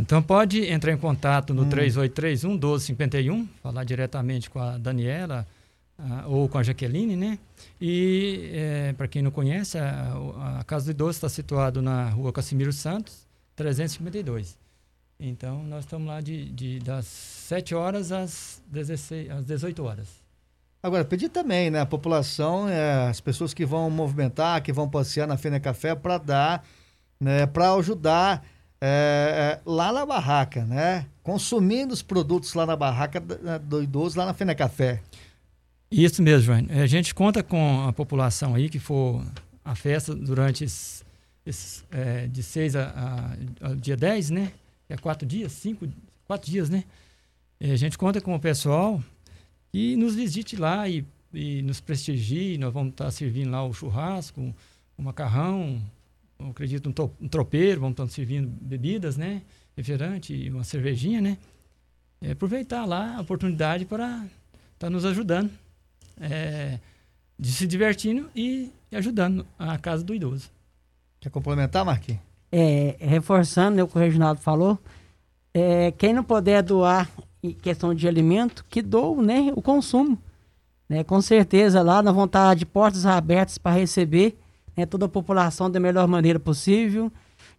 Então 0.00 0.22
pode 0.22 0.64
entrar 0.64 0.92
em 0.92 0.96
contato 0.96 1.52
no 1.52 1.64
hum. 1.64 1.68
3831 1.68 2.52
1251, 2.52 3.46
falar 3.62 3.84
diretamente 3.84 4.48
com 4.48 4.58
a 4.58 4.78
Daniela 4.78 5.46
a, 6.02 6.26
ou 6.26 6.48
com 6.48 6.58
a 6.58 6.62
Jaqueline, 6.62 7.16
né? 7.16 7.38
E 7.80 8.50
é, 8.52 8.92
para 8.94 9.06
quem 9.06 9.22
não 9.22 9.30
conhece, 9.30 9.78
a, 9.78 10.58
a 10.58 10.64
Casa 10.64 10.86
do 10.86 10.90
Idoso 10.90 11.10
está 11.10 11.28
situado 11.28 11.80
na 11.80 12.08
rua 12.10 12.32
Casimiro 12.32 12.72
Santos, 12.72 13.26
352. 13.54 14.58
Então, 15.18 15.62
nós 15.62 15.84
estamos 15.84 16.08
lá 16.08 16.20
de, 16.20 16.50
de, 16.50 16.80
das 16.80 17.06
7 17.06 17.74
horas 17.74 18.10
às, 18.10 18.60
16, 18.66 19.30
às 19.30 19.44
18 19.44 19.84
horas. 19.84 20.08
Agora, 20.82 21.04
pedir 21.04 21.28
também, 21.28 21.70
né? 21.70 21.80
A 21.80 21.86
população, 21.86 22.68
é, 22.68 23.06
as 23.08 23.20
pessoas 23.20 23.54
que 23.54 23.64
vão 23.64 23.88
movimentar, 23.88 24.60
que 24.62 24.72
vão 24.72 24.88
passear 24.88 25.28
na 25.28 25.36
Fena 25.36 25.60
Café 25.60 25.94
para 25.94 26.18
dar, 26.18 26.64
né? 27.20 27.46
Para 27.46 27.72
ajudar 27.74 28.44
é, 28.80 29.60
é, 29.60 29.60
lá 29.64 29.92
na 29.92 30.04
barraca, 30.04 30.64
né? 30.64 31.06
Consumindo 31.22 31.94
os 31.94 32.02
produtos 32.02 32.52
lá 32.54 32.66
na 32.66 32.74
barraca 32.74 33.20
do 33.20 33.80
idoso, 33.80 34.18
lá 34.18 34.26
na 34.26 34.34
Fena 34.34 34.56
Café. 34.56 35.00
Isso 35.92 36.22
mesmo, 36.22 36.46
João. 36.46 36.66
A 36.82 36.86
gente 36.86 37.14
conta 37.14 37.42
com 37.42 37.86
a 37.86 37.92
população 37.92 38.54
aí 38.54 38.68
que 38.68 38.78
for 38.78 39.24
a 39.64 39.74
festa 39.74 40.14
durante 40.14 40.64
esses, 40.64 41.04
esses 41.44 41.84
é, 41.90 42.26
de 42.26 42.42
6 42.42 42.76
a, 42.76 43.36
a, 43.60 43.68
a, 43.68 43.74
dia 43.74 43.96
10, 43.96 44.30
né? 44.30 44.52
é 44.92 44.96
quatro 44.96 45.26
dias, 45.26 45.52
cinco, 45.52 45.88
quatro 46.26 46.50
dias, 46.50 46.68
né? 46.68 46.84
E 47.60 47.70
a 47.70 47.76
gente 47.76 47.96
conta 47.96 48.20
com 48.20 48.34
o 48.34 48.40
pessoal 48.40 49.02
e 49.72 49.96
nos 49.96 50.14
visite 50.14 50.56
lá 50.56 50.88
e, 50.88 51.04
e 51.32 51.62
nos 51.62 51.80
prestigie. 51.80 52.58
Nós 52.58 52.72
vamos 52.72 52.92
estar 52.92 53.10
servindo 53.10 53.50
lá 53.50 53.64
o 53.64 53.72
churrasco, 53.72 54.54
o 54.96 55.02
macarrão, 55.02 55.80
eu 56.38 56.50
acredito 56.50 56.88
um, 56.88 56.92
to, 56.92 57.10
um 57.20 57.28
tropeiro, 57.28 57.80
vamos 57.80 57.94
estar 57.94 58.06
servindo 58.08 58.48
bebidas, 58.60 59.16
né? 59.16 59.42
Refrigerante 59.76 60.34
e 60.34 60.50
uma 60.50 60.64
cervejinha, 60.64 61.20
né? 61.20 61.38
É, 62.20 62.32
aproveitar 62.32 62.84
lá 62.84 63.16
a 63.16 63.20
oportunidade 63.20 63.84
para 63.84 64.06
estar 64.16 64.28
tá 64.78 64.90
nos 64.90 65.04
ajudando, 65.04 65.50
é, 66.22 66.78
de 67.38 67.52
se 67.52 67.66
divertindo 67.66 68.30
e 68.34 68.70
ajudando 68.92 69.46
a 69.58 69.76
casa 69.78 70.04
do 70.04 70.14
idoso. 70.14 70.50
Quer 71.20 71.30
complementar, 71.30 71.84
Marquinhos? 71.84 72.32
é, 72.52 72.96
reforçando 73.00 73.76
né, 73.76 73.82
o 73.82 73.88
que 73.88 73.96
o 73.96 74.00
Reginaldo 74.00 74.40
falou, 74.40 74.78
é, 75.54 75.90
quem 75.92 76.12
não 76.12 76.22
puder 76.22 76.62
doar 76.62 77.08
em 77.42 77.52
questão 77.52 77.94
de 77.94 78.06
alimento, 78.06 78.64
que 78.68 78.82
doe 78.82 79.24
né, 79.24 79.52
o 79.56 79.62
consumo. 79.62 80.18
Né? 80.88 81.02
Com 81.02 81.20
certeza 81.22 81.82
lá 81.82 82.02
nós 82.02 82.14
vamos 82.14 82.28
estar 82.28 82.54
de 82.54 82.66
portas 82.66 83.06
abertas 83.06 83.56
para 83.56 83.72
receber 83.72 84.38
né, 84.76 84.84
toda 84.84 85.06
a 85.06 85.08
população 85.08 85.70
da 85.70 85.80
melhor 85.80 86.06
maneira 86.06 86.38
possível, 86.38 87.10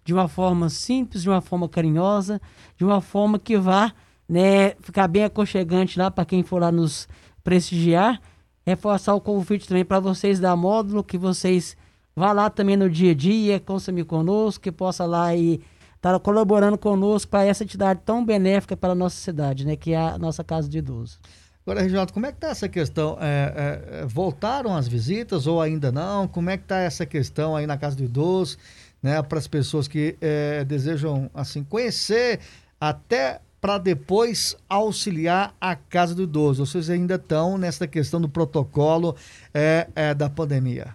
de 0.05 0.13
uma 0.13 0.27
forma 0.27 0.70
simples, 0.70 1.24
de 1.24 1.29
uma 1.29 1.41
forma 1.41 1.67
carinhosa, 1.67 2.39
de 2.77 2.86
uma 2.86 3.01
forma 3.01 3.39
que 3.39 3.58
vá 3.58 3.91
né, 4.29 4.72
ficar 4.82 5.08
bem 5.08 5.24
aconchegante 5.24 5.98
lá 5.98 6.12
para 6.12 6.24
quem 6.24 6.43
for 6.43 6.62
lá 6.62 6.72
nos 6.72 7.08
prestigiar. 7.43 8.22
Reforçar 8.65 9.13
o 9.13 9.22
convite 9.22 9.67
também 9.67 9.84
para 9.84 10.00
vocês 10.00 10.39
da 10.39 10.55
módulo, 10.55 11.03
que 11.03 11.17
vocês 11.17 11.75
Vá 12.15 12.32
lá 12.32 12.50
também 12.50 12.77
no 12.77 12.89
dia 12.89 13.12
a 13.12 13.15
dia, 13.15 13.60
consumir 13.60 14.05
conosco, 14.05 14.63
que 14.63 14.72
possa 14.72 15.05
lá 15.05 15.36
e 15.36 15.55
estar 15.96 16.13
tá 16.13 16.20
colaborando 16.20 16.77
conosco 16.77 17.32
para 17.32 17.46
essa 17.46 17.63
entidade 17.63 18.01
tão 18.05 18.24
benéfica 18.24 18.77
para 18.77 18.91
a 18.91 18.96
nossa 18.96 19.15
cidade, 19.15 19.65
né? 19.65 19.75
Que 19.75 19.93
é 19.93 19.98
a 19.98 20.17
nossa 20.17 20.43
Casa 20.43 20.70
de 20.70 20.77
Idoso. 20.77 21.20
Agora, 21.65 21.82
Reginaldo, 21.82 22.13
como 22.13 22.25
é 22.25 22.32
que 22.32 22.38
está 22.38 22.50
essa 22.50 22.70
questão? 22.70 23.17
É, 23.20 24.01
é, 24.01 24.05
voltaram 24.05 24.75
as 24.75 24.88
visitas 24.88 25.48
ou 25.48 25.60
ainda 25.60 25.91
não? 25.91 26.27
Como 26.27 26.50
é 26.50 26.58
que 26.58 26.63
está 26.63 26.79
essa 26.79 27.05
questão 27.05 27.55
aí 27.55 27.65
na 27.65 27.77
Casa 27.77 27.96
do 27.96 28.03
Idoso, 28.03 28.58
né? 29.01 29.20
Para 29.24 29.39
as 29.39 29.48
pessoas 29.48 29.88
que 29.88 30.15
é, 30.22 30.63
desejam, 30.65 31.32
assim, 31.34 31.63
conhecer 31.63 32.41
até 32.79 33.39
para 33.63 33.77
depois 33.77 34.58
auxiliar 34.67 35.55
a 35.62 35.74
Casa 35.74 36.13
do 36.13 36.24
Idoso. 36.24 36.65
Vocês 36.65 36.89
ainda 36.89 37.15
estão 37.15 37.58
nessa 37.58 37.88
questão 37.88 38.20
do 38.20 38.27
protocolo 38.27 39.15
é, 39.53 39.88
é, 39.96 40.13
da 40.13 40.29
pandemia? 40.29 40.93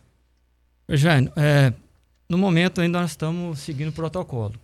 Jânio, 0.86 1.32
é, 1.34 1.72
no 2.28 2.36
momento 2.36 2.82
ainda 2.82 3.00
nós 3.00 3.12
estamos 3.12 3.60
seguindo 3.60 3.88
o 3.88 3.92
protocolo. 3.92 4.54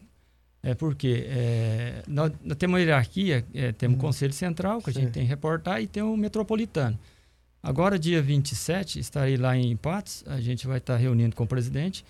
É 0.62 0.74
porque 0.74 1.24
é, 1.28 2.02
nós, 2.06 2.30
nós, 2.44 2.58
temos 2.58 2.74
uma 2.74 2.80
hierarquia, 2.80 3.42
é, 3.54 3.72
temos 3.72 3.96
o 3.96 3.98
hum. 3.98 4.02
Conselho 4.02 4.34
Central, 4.34 4.82
que 4.82 4.90
a 4.90 4.92
gente 4.92 5.10
tem 5.10 5.22
que 5.22 5.28
reportar, 5.30 5.80
e 5.80 5.86
tem 5.86 6.02
o 6.02 6.14
Metropolitano. 6.14 6.98
Agora, 7.62 7.98
dia 7.98 8.20
27, 8.20 8.98
estarei 8.98 9.38
lá 9.38 9.56
em 9.56 9.74
Patos, 9.78 10.22
a 10.26 10.42
gente 10.42 10.66
vai 10.66 10.76
estar 10.76 10.98
reunindo 10.98 11.34
com 11.34 11.44
o 11.44 11.46
presidente. 11.46 12.04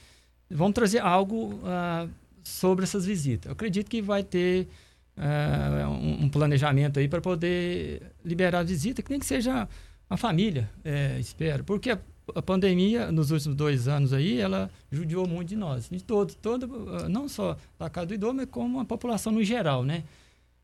Vamos 0.50 0.74
trazer 0.74 0.98
algo 0.98 1.60
ah, 1.62 2.08
sobre 2.42 2.82
essas 2.82 3.06
visitas. 3.06 3.46
Eu 3.46 3.52
acredito 3.52 3.88
que 3.88 4.02
vai 4.02 4.24
ter 4.24 4.66
ah, 5.16 5.88
um, 5.88 6.25
um, 6.25 6.28
planejamento 6.28 6.99
aí 6.99 7.09
para 7.09 7.21
poder 7.21 8.02
liberar 8.25 8.61
a 8.61 8.62
visita, 8.62 9.02
que 9.02 9.11
nem 9.11 9.21
que 9.21 9.26
seja 9.26 9.68
a 10.09 10.16
família, 10.16 10.71
é, 10.85 11.18
espero. 11.18 11.64
Porque 11.64 11.90
a 12.35 12.42
pandemia, 12.42 13.12
nos 13.12 13.30
últimos 13.30 13.56
dois 13.56 13.87
anos 13.87 14.12
aí, 14.12 14.40
ela 14.40 14.71
judiou 14.90 15.26
muito 15.26 15.49
de 15.50 15.56
nós, 15.56 15.88
de 15.88 16.02
todos, 16.02 16.35
todo, 16.35 16.88
ah, 16.90 17.09
não 17.09 17.28
só 17.28 17.56
da 17.78 17.90
casa 17.90 18.06
do 18.09 18.14
idoso, 18.14 18.35
mas 18.35 18.47
como 18.50 18.80
a 18.80 18.85
população 18.85 19.33
no 19.33 19.44
geral, 19.44 19.85
né? 19.85 20.04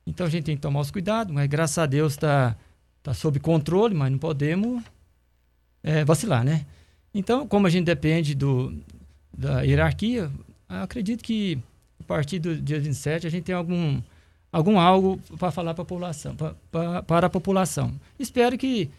Então 0.06 0.26
a 0.26 0.30
gente 0.30 0.44
tem 0.44 0.56
que 0.56 0.62
tomar 0.62 0.80
os 0.80 0.90
cuidados, 0.90 1.32
mas 1.32 1.46
graças 1.48 1.78
a 1.78 1.86
Deus 1.86 2.14
está 2.14 2.56
tá 3.02 3.14
sob 3.14 3.38
controle, 3.38 3.94
mas 3.94 4.10
não 4.10 4.18
podemos 4.18 4.82
é, 5.82 6.04
vacilar, 6.04 6.44
né? 6.44 6.66
Então, 7.14 7.46
como 7.46 7.66
a 7.66 7.70
gente 7.70 7.84
depende 7.86 8.34
do, 8.34 8.72
da 9.36 9.62
hierarquia, 9.62 10.30
acredito 10.68 11.22
que 11.22 11.58
a 11.98 12.04
partir 12.04 12.38
do 12.38 12.56
dia 12.56 12.80
27 12.80 13.26
a 13.26 13.30
gente 13.30 13.44
tem 13.44 13.54
algum, 13.54 14.00
algum 14.52 14.78
algo 14.78 15.18
para 15.38 15.50
falar 15.50 15.74
para 15.74 15.82
a 15.82 15.86
população, 15.86 16.34
pra, 16.34 16.54
pra, 16.70 17.02
para 17.02 17.26
a 17.26 17.30
população. 17.30 17.92
Espero 18.18 18.58
que 18.58 18.90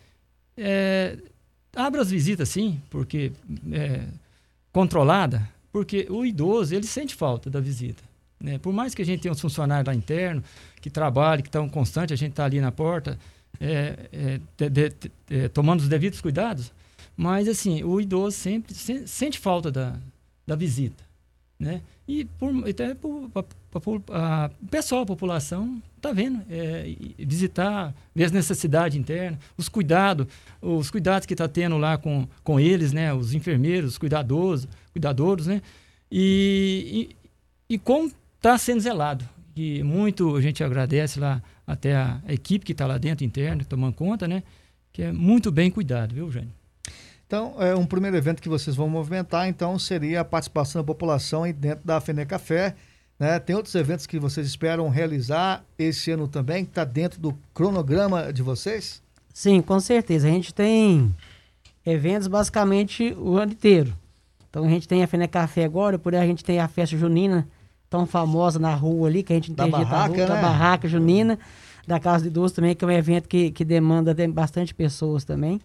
é, 0.57 1.17
abra 1.75 2.01
as 2.01 2.11
visitas, 2.11 2.49
sim, 2.49 2.81
porque 2.89 3.31
é, 3.71 4.05
controlada, 4.71 5.47
porque 5.71 6.07
o 6.09 6.25
idoso 6.25 6.75
ele 6.75 6.87
sente 6.87 7.15
falta 7.15 7.49
da 7.49 7.59
visita. 7.59 8.03
Né? 8.39 8.57
Por 8.57 8.73
mais 8.73 8.95
que 8.95 9.01
a 9.01 9.05
gente 9.05 9.21
tenha 9.21 9.31
uns 9.31 9.41
funcionários 9.41 9.87
lá 9.87 9.93
interno 9.93 10.43
que 10.81 10.89
trabalhem, 10.89 11.43
que 11.43 11.49
estão 11.49 11.69
constantes, 11.69 12.13
a 12.13 12.17
gente 12.17 12.31
está 12.31 12.45
ali 12.45 12.59
na 12.59 12.71
porta, 12.71 13.17
é, 13.59 14.09
é, 14.11 14.39
de, 14.57 14.69
de, 14.69 14.89
de, 14.89 15.11
é, 15.29 15.47
tomando 15.47 15.81
os 15.81 15.87
devidos 15.87 16.21
cuidados, 16.21 16.71
mas 17.15 17.47
assim 17.47 17.83
o 17.83 18.01
idoso 18.01 18.35
sempre 18.35 18.73
se, 18.73 19.07
sente 19.07 19.37
falta 19.37 19.71
da, 19.71 19.95
da 20.47 20.55
visita, 20.55 21.03
né? 21.61 21.81
E 22.07 22.25
por, 22.25 22.51
até 22.67 22.91
a, 22.91 24.51
o 24.61 24.67
pessoal, 24.67 25.03
a 25.03 25.05
população, 25.05 25.81
está 25.95 26.11
vendo, 26.11 26.41
é, 26.49 26.95
visitar, 27.19 27.93
ver 28.13 28.25
as 28.25 28.31
necessidades 28.31 28.97
internas, 28.97 29.39
os 29.55 29.69
cuidados, 29.69 30.25
os 30.59 30.89
cuidados 30.89 31.27
que 31.27 31.35
está 31.35 31.47
tendo 31.47 31.77
lá 31.77 31.99
com, 31.99 32.27
com 32.43 32.59
eles, 32.59 32.91
né, 32.91 33.13
os 33.13 33.35
enfermeiros, 33.35 33.91
os 33.91 33.97
cuidadores, 33.99 34.67
cuidadores, 34.91 35.45
né, 35.45 35.61
e, 36.11 37.13
e, 37.69 37.75
e 37.75 37.77
como 37.77 38.11
está 38.35 38.57
sendo 38.57 38.79
zelado. 38.79 39.23
E 39.55 39.83
muito 39.83 40.35
a 40.35 40.41
gente 40.41 40.63
agradece 40.63 41.19
lá 41.19 41.41
até 41.67 41.95
a, 41.95 42.19
a 42.27 42.33
equipe 42.33 42.65
que 42.65 42.71
está 42.71 42.87
lá 42.87 42.97
dentro, 42.97 43.23
interna, 43.23 43.63
tomando 43.63 43.93
conta, 43.93 44.27
né, 44.27 44.41
que 44.91 45.03
é 45.03 45.11
muito 45.11 45.51
bem 45.51 45.69
cuidado, 45.69 46.15
viu, 46.15 46.31
Jânio? 46.31 46.60
Então, 47.31 47.55
é 47.59 47.73
um 47.73 47.85
primeiro 47.85 48.17
evento 48.17 48.41
que 48.41 48.49
vocês 48.49 48.75
vão 48.75 48.89
movimentar, 48.89 49.47
então, 49.47 49.79
seria 49.79 50.19
a 50.19 50.25
participação 50.25 50.81
da 50.81 50.85
população 50.85 51.43
aí 51.43 51.53
dentro 51.53 51.87
da 51.87 52.01
Fene 52.01 52.25
Café. 52.25 52.75
Né? 53.17 53.39
Tem 53.39 53.55
outros 53.55 53.73
eventos 53.73 54.05
que 54.05 54.19
vocês 54.19 54.45
esperam 54.45 54.89
realizar 54.89 55.63
esse 55.79 56.11
ano 56.11 56.27
também, 56.27 56.65
que 56.65 56.71
está 56.71 56.83
dentro 56.83 57.21
do 57.21 57.33
cronograma 57.53 58.33
de 58.33 58.43
vocês? 58.43 59.01
Sim, 59.33 59.61
com 59.61 59.79
certeza. 59.79 60.27
A 60.27 60.29
gente 60.29 60.53
tem 60.53 61.15
eventos 61.85 62.27
basicamente 62.27 63.15
o 63.17 63.37
ano 63.37 63.53
inteiro. 63.53 63.93
Então 64.49 64.65
a 64.65 64.67
gente 64.67 64.85
tem 64.85 65.01
a 65.01 65.07
Fene 65.07 65.25
Café 65.25 65.63
agora, 65.63 65.97
por 65.97 66.13
aí 66.13 66.19
a 66.21 66.27
gente 66.27 66.43
tem 66.43 66.59
a 66.59 66.67
festa 66.67 66.97
junina, 66.97 67.47
tão 67.89 68.05
famosa 68.05 68.59
na 68.59 68.75
rua 68.75 69.07
ali, 69.07 69.23
que 69.23 69.31
a 69.31 69.37
gente 69.37 69.53
interdita 69.53 69.95
a 69.95 70.05
rua, 70.05 70.17
né? 70.17 70.25
da 70.25 70.35
barraca 70.35 70.85
junina, 70.85 71.39
da 71.87 71.97
Casa 71.97 72.23
de 72.23 72.27
Idoso 72.27 72.55
também, 72.55 72.75
que 72.75 72.83
é 72.83 72.87
um 72.89 72.91
evento 72.91 73.29
que, 73.29 73.51
que 73.51 73.63
demanda 73.63 74.13
bastante 74.27 74.75
pessoas 74.75 75.23
também. 75.23 75.61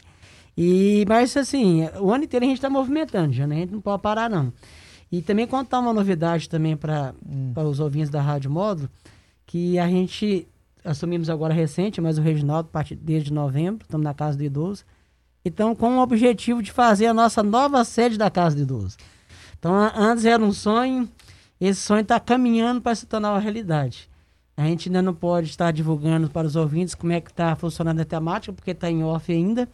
E, 0.57 1.05
mas 1.07 1.37
assim, 1.37 1.87
o 2.01 2.11
ano 2.11 2.25
inteiro 2.25 2.45
a 2.45 2.49
gente 2.49 2.59
está 2.59 2.71
movimentando 2.71 3.33
já, 3.33 3.47
né? 3.47 3.57
A 3.57 3.59
gente 3.61 3.73
não 3.73 3.81
pode 3.81 4.03
parar 4.03 4.31
não. 4.31 4.53
E 5.13 5.21
também 5.23 5.47
contar 5.47 5.81
uma 5.81 5.93
novidade 5.93 6.49
também 6.49 6.77
para 6.77 7.15
hum. 7.25 7.53
os 7.69 7.79
ouvintes 7.79 8.11
da 8.11 8.21
Rádio 8.21 8.51
Módulo, 8.51 8.89
que 9.45 9.79
a 9.79 9.87
gente 9.87 10.49
assumimos 10.85 11.29
agora 11.29 11.53
recente, 11.53 12.01
mas 12.01 12.19
o 12.19 12.23
Reginaldo, 12.23 12.71
desde 13.01 13.33
novembro, 13.33 13.85
estamos 13.85 14.05
na 14.05 14.15
Casa 14.15 14.37
do 14.37 14.45
Idoso. 14.45 14.85
Então, 15.45 15.75
com 15.75 15.99
o 15.99 16.03
objetivo 16.03 16.63
de 16.63 16.73
fazer 16.73 17.07
a 17.07 17.15
nossa 17.15 17.43
nova 17.43 17.85
sede 17.85 18.17
da 18.17 18.31
Casa 18.31 18.57
do 18.57 18.63
Idoso. 18.63 18.97
Então, 19.59 19.75
antes 19.95 20.25
era 20.25 20.43
um 20.43 20.53
sonho, 20.53 21.09
esse 21.61 21.81
sonho 21.81 22.01
está 22.01 22.19
caminhando 22.19 22.81
para 22.81 22.95
se 22.95 23.07
tornar 23.07 23.33
uma 23.33 23.41
realidade. 23.41 24.09
A 24.57 24.65
gente 24.65 24.89
ainda 24.89 25.03
não 25.03 25.15
pode 25.15 25.49
estar 25.49 25.71
divulgando 25.71 26.31
para 26.31 26.47
os 26.47 26.57
ouvintes 26.57 26.95
como 26.95 27.13
é 27.13 27.21
que 27.21 27.31
está 27.31 27.55
funcionando 27.55 28.01
a 28.01 28.05
temática, 28.05 28.53
porque 28.53 28.71
está 28.71 28.91
em 28.91 29.05
off 29.05 29.31
ainda. 29.31 29.69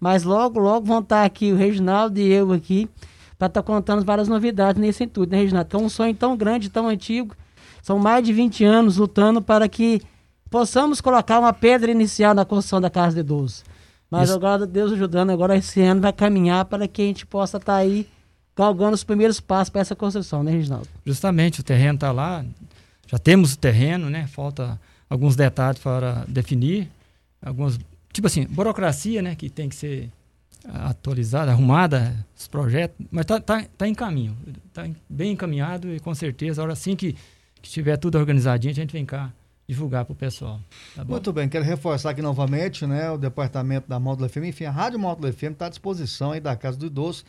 Mas 0.00 0.22
logo, 0.24 0.58
logo 0.58 0.86
vão 0.86 1.00
estar 1.00 1.24
aqui 1.24 1.52
o 1.52 1.56
Reginaldo 1.56 2.18
e 2.18 2.30
eu 2.30 2.52
aqui 2.52 2.88
para 3.38 3.48
estar 3.48 3.62
tá 3.62 3.66
contando 3.66 4.04
várias 4.04 4.28
novidades 4.28 4.80
nesse 4.80 5.04
intuito, 5.04 5.32
né, 5.32 5.38
Reginaldo? 5.38 5.76
É 5.76 5.80
um 5.80 5.88
sonho 5.88 6.14
tão 6.14 6.36
grande, 6.36 6.70
tão 6.70 6.88
antigo. 6.88 7.34
São 7.82 7.98
mais 7.98 8.24
de 8.24 8.32
20 8.32 8.64
anos 8.64 8.96
lutando 8.96 9.40
para 9.40 9.68
que 9.68 10.00
possamos 10.50 11.00
colocar 11.00 11.38
uma 11.38 11.52
pedra 11.52 11.90
inicial 11.90 12.34
na 12.34 12.44
construção 12.44 12.80
da 12.80 12.90
Casa 12.90 13.14
de 13.14 13.20
Idoso. 13.20 13.62
Mas 14.10 14.28
Isso. 14.28 14.38
agora, 14.38 14.66
Deus 14.66 14.92
ajudando, 14.92 15.30
agora 15.30 15.56
esse 15.56 15.80
ano 15.82 16.00
vai 16.00 16.12
caminhar 16.12 16.64
para 16.64 16.86
que 16.86 17.02
a 17.02 17.04
gente 17.06 17.26
possa 17.26 17.56
estar 17.56 17.74
tá 17.74 17.78
aí 17.78 18.06
galgando 18.56 18.94
os 18.94 19.04
primeiros 19.04 19.40
passos 19.40 19.70
para 19.70 19.82
essa 19.82 19.94
construção, 19.94 20.42
né, 20.42 20.52
Reginaldo? 20.52 20.88
Justamente, 21.04 21.60
o 21.60 21.62
terreno 21.62 21.96
está 21.96 22.10
lá, 22.10 22.44
já 23.06 23.18
temos 23.18 23.52
o 23.52 23.58
terreno, 23.58 24.08
né? 24.08 24.26
Falta 24.28 24.80
alguns 25.10 25.36
detalhes 25.36 25.80
para 25.80 26.24
definir, 26.26 26.88
algumas, 27.44 27.78
tipo 28.16 28.26
assim, 28.26 28.46
burocracia, 28.46 29.20
né, 29.20 29.34
que 29.34 29.50
tem 29.50 29.68
que 29.68 29.76
ser 29.76 30.10
atualizada, 30.64 31.52
arrumada, 31.52 32.26
os 32.34 32.48
projetos, 32.48 33.06
mas 33.10 33.22
está 33.22 33.38
tá, 33.38 33.62
tá 33.76 33.86
em 33.86 33.94
caminho, 33.94 34.34
está 34.66 34.88
bem 35.08 35.32
encaminhado 35.32 35.94
e 35.94 36.00
com 36.00 36.14
certeza, 36.14 36.62
a 36.62 36.64
hora 36.64 36.72
assim 36.72 36.96
que, 36.96 37.14
que 37.60 37.70
tiver 37.70 37.98
tudo 37.98 38.18
organizadinho, 38.18 38.72
a 38.72 38.74
gente 38.74 38.90
vem 38.90 39.04
cá 39.04 39.30
divulgar 39.68 40.06
para 40.06 40.12
o 40.12 40.16
pessoal. 40.16 40.58
Tá 40.94 41.04
Muito 41.04 41.30
bem, 41.30 41.46
quero 41.46 41.64
reforçar 41.64 42.10
aqui 42.10 42.22
novamente, 42.22 42.86
né, 42.86 43.10
o 43.10 43.18
departamento 43.18 43.86
da 43.86 44.00
Módulo 44.00 44.30
FM, 44.30 44.44
enfim, 44.46 44.64
a 44.64 44.70
Rádio 44.70 44.98
Módulo 44.98 45.30
FM 45.30 45.52
está 45.52 45.66
à 45.66 45.68
disposição 45.68 46.32
aí 46.32 46.40
da 46.40 46.56
Casa 46.56 46.78
do 46.78 46.86
Idoso 46.86 47.22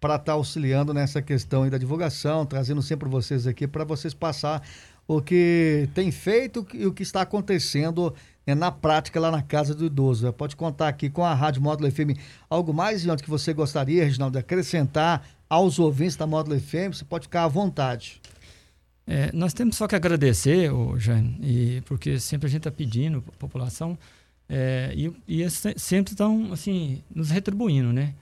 para 0.00 0.16
estar 0.16 0.24
tá 0.24 0.32
auxiliando 0.32 0.92
nessa 0.92 1.22
questão 1.22 1.62
aí 1.62 1.70
da 1.70 1.78
divulgação, 1.78 2.44
trazendo 2.44 2.82
sempre 2.82 3.08
vocês 3.08 3.46
aqui 3.46 3.68
para 3.68 3.84
vocês 3.84 4.12
passar 4.12 4.60
o 5.06 5.22
que 5.22 5.88
tem 5.94 6.10
feito 6.10 6.66
e 6.74 6.84
o 6.84 6.92
que 6.92 7.04
está 7.04 7.22
acontecendo 7.22 8.12
né, 8.46 8.54
na 8.54 8.70
prática 8.70 9.20
lá 9.20 9.30
na 9.30 9.42
casa 9.42 9.74
do 9.74 9.86
idoso. 9.86 10.32
Pode 10.32 10.56
contar 10.56 10.88
aqui 10.88 11.08
com 11.08 11.24
a 11.24 11.34
Rádio 11.34 11.62
Módulo 11.62 11.90
FM 11.90 12.18
algo 12.48 12.72
mais, 12.72 13.04
que 13.22 13.30
você 13.30 13.52
gostaria, 13.52 14.04
Reginaldo, 14.04 14.32
de 14.32 14.38
acrescentar 14.38 15.26
aos 15.48 15.78
ouvintes 15.78 16.16
da 16.16 16.26
Módulo 16.26 16.58
FM, 16.58 16.94
você 16.94 17.04
pode 17.04 17.26
ficar 17.26 17.44
à 17.44 17.48
vontade. 17.48 18.20
É, 19.06 19.30
nós 19.32 19.52
temos 19.52 19.76
só 19.76 19.86
que 19.86 19.94
agradecer, 19.94 20.72
ô, 20.72 20.98
Jane, 20.98 21.36
e, 21.42 21.80
porque 21.82 22.18
sempre 22.18 22.46
a 22.46 22.50
gente 22.50 22.60
está 22.60 22.70
pedindo 22.70 23.22
a 23.28 23.32
população, 23.32 23.98
é, 24.48 24.92
e, 24.96 25.12
e 25.28 25.50
sempre 25.50 26.12
estão 26.12 26.52
assim, 26.52 27.02
nos 27.14 27.30
retribuindo, 27.30 27.92
né? 27.92 28.14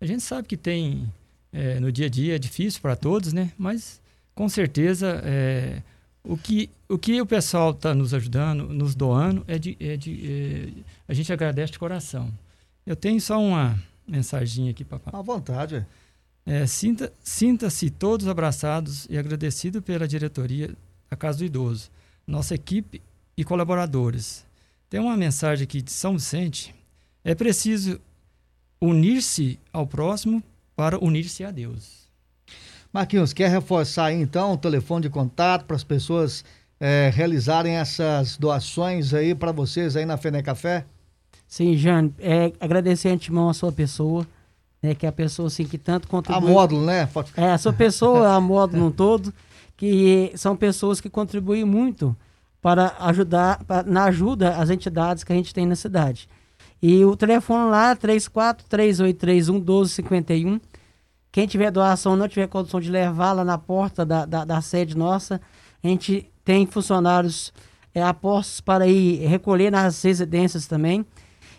A 0.00 0.06
gente 0.06 0.22
sabe 0.22 0.48
que 0.48 0.56
tem, 0.56 1.12
é, 1.52 1.78
no 1.80 1.92
dia 1.92 2.06
a 2.06 2.08
dia, 2.08 2.36
é 2.36 2.38
difícil 2.38 2.80
para 2.80 2.96
todos, 2.96 3.32
né? 3.32 3.52
Mas, 3.58 4.00
com 4.34 4.48
certeza, 4.48 5.20
é, 5.24 5.82
o 6.22 6.36
que, 6.36 6.70
o 6.88 6.98
que 6.98 7.20
o 7.20 7.26
pessoal 7.26 7.70
está 7.70 7.94
nos 7.94 8.12
ajudando, 8.12 8.68
nos 8.68 8.94
doando, 8.94 9.44
é 9.46 9.58
de, 9.58 9.76
é 9.80 9.96
de 9.96 10.26
é, 10.26 10.82
a 11.08 11.14
gente 11.14 11.32
agradece 11.32 11.72
de 11.72 11.78
coração. 11.78 12.32
Eu 12.86 12.96
tenho 12.96 13.20
só 13.20 13.40
uma 13.40 13.78
mensagem 14.06 14.68
aqui, 14.68 14.84
papai. 14.84 15.18
À 15.18 15.22
vontade. 15.22 15.86
É, 16.44 16.66
sinta, 16.66 17.12
sinta-se 17.22 17.90
todos 17.90 18.26
abraçados 18.26 19.06
e 19.08 19.16
agradecido 19.16 19.80
pela 19.80 20.08
diretoria 20.08 20.74
da 21.08 21.16
Casa 21.16 21.38
do 21.38 21.44
Idoso, 21.44 21.90
nossa 22.26 22.54
equipe 22.54 23.00
e 23.36 23.44
colaboradores. 23.44 24.44
Tem 24.88 25.00
uma 25.00 25.16
mensagem 25.16 25.64
aqui 25.64 25.80
de 25.80 25.92
São 25.92 26.14
Vicente. 26.14 26.74
É 27.22 27.34
preciso 27.34 28.00
unir-se 28.80 29.58
ao 29.72 29.86
próximo 29.86 30.42
para 30.74 30.98
unir-se 30.98 31.44
a 31.44 31.50
Deus. 31.50 31.99
Marquinhos, 32.92 33.32
quer 33.32 33.48
reforçar 33.48 34.06
aí 34.06 34.20
então 34.20 34.52
o 34.52 34.56
telefone 34.56 35.02
de 35.02 35.10
contato 35.10 35.64
para 35.64 35.76
as 35.76 35.84
pessoas 35.84 36.44
é, 36.80 37.10
realizarem 37.14 37.76
essas 37.76 38.36
doações 38.36 39.14
aí 39.14 39.34
para 39.34 39.52
vocês 39.52 39.96
aí 39.96 40.04
na 40.04 40.16
Fene 40.16 40.42
Café? 40.42 40.84
Sim, 41.46 41.76
Jane, 41.76 42.12
é, 42.18 42.52
agradecer 42.58 43.10
antemão 43.10 43.48
a 43.48 43.54
sua 43.54 43.70
pessoa, 43.70 44.26
né, 44.82 44.94
que 44.94 45.04
é 45.04 45.08
a 45.08 45.12
pessoa 45.12 45.48
assim 45.48 45.64
que 45.64 45.76
tanto 45.76 46.08
contribui. 46.08 46.48
A 46.48 46.52
módulo, 46.52 46.84
né? 46.84 47.08
É, 47.36 47.50
a 47.50 47.58
sua 47.58 47.72
pessoa, 47.72 48.34
a 48.34 48.40
módulo 48.40 48.84
no 48.84 48.90
todo, 48.90 49.32
que 49.76 50.32
são 50.36 50.56
pessoas 50.56 51.00
que 51.00 51.10
contribuem 51.10 51.64
muito 51.64 52.16
para 52.62 52.94
ajudar, 53.00 53.62
pra, 53.64 53.82
na 53.82 54.04
ajuda 54.04 54.56
às 54.56 54.70
entidades 54.70 55.24
que 55.24 55.32
a 55.32 55.36
gente 55.36 55.54
tem 55.54 55.66
na 55.66 55.76
cidade. 55.76 56.28
E 56.82 57.04
o 57.04 57.14
telefone 57.16 57.70
lá, 57.70 57.94
3438311251, 57.96 60.60
quem 61.32 61.46
tiver 61.46 61.70
doação 61.70 62.16
não 62.16 62.28
tiver 62.28 62.48
condição 62.48 62.80
de 62.80 62.90
levar 62.90 63.32
lá 63.32 63.44
na 63.44 63.56
porta 63.56 64.04
da, 64.04 64.24
da, 64.24 64.44
da 64.44 64.60
sede 64.60 64.96
nossa, 64.96 65.40
a 65.82 65.86
gente 65.86 66.30
tem 66.44 66.66
funcionários 66.66 67.52
é, 67.94 68.02
apostos 68.02 68.60
para 68.60 68.86
ir 68.86 69.26
recolher 69.26 69.70
nas 69.70 70.02
residências 70.02 70.66
também. 70.66 71.04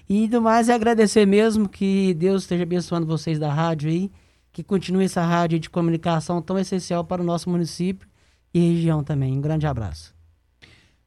E 0.09 0.27
do 0.27 0.41
mais 0.41 0.67
é 0.67 0.73
agradecer 0.73 1.25
mesmo 1.25 1.69
que 1.69 2.13
Deus 2.15 2.43
esteja 2.43 2.63
abençoando 2.63 3.05
vocês 3.05 3.39
da 3.39 3.51
rádio 3.53 3.89
aí, 3.89 4.11
que 4.51 4.61
continue 4.61 5.05
essa 5.05 5.23
rádio 5.23 5.57
de 5.57 5.69
comunicação 5.69 6.41
tão 6.41 6.59
essencial 6.59 7.05
para 7.05 7.21
o 7.21 7.25
nosso 7.25 7.49
município 7.49 8.07
e 8.53 8.73
região 8.73 9.03
também. 9.03 9.37
Um 9.37 9.41
grande 9.41 9.65
abraço. 9.65 10.13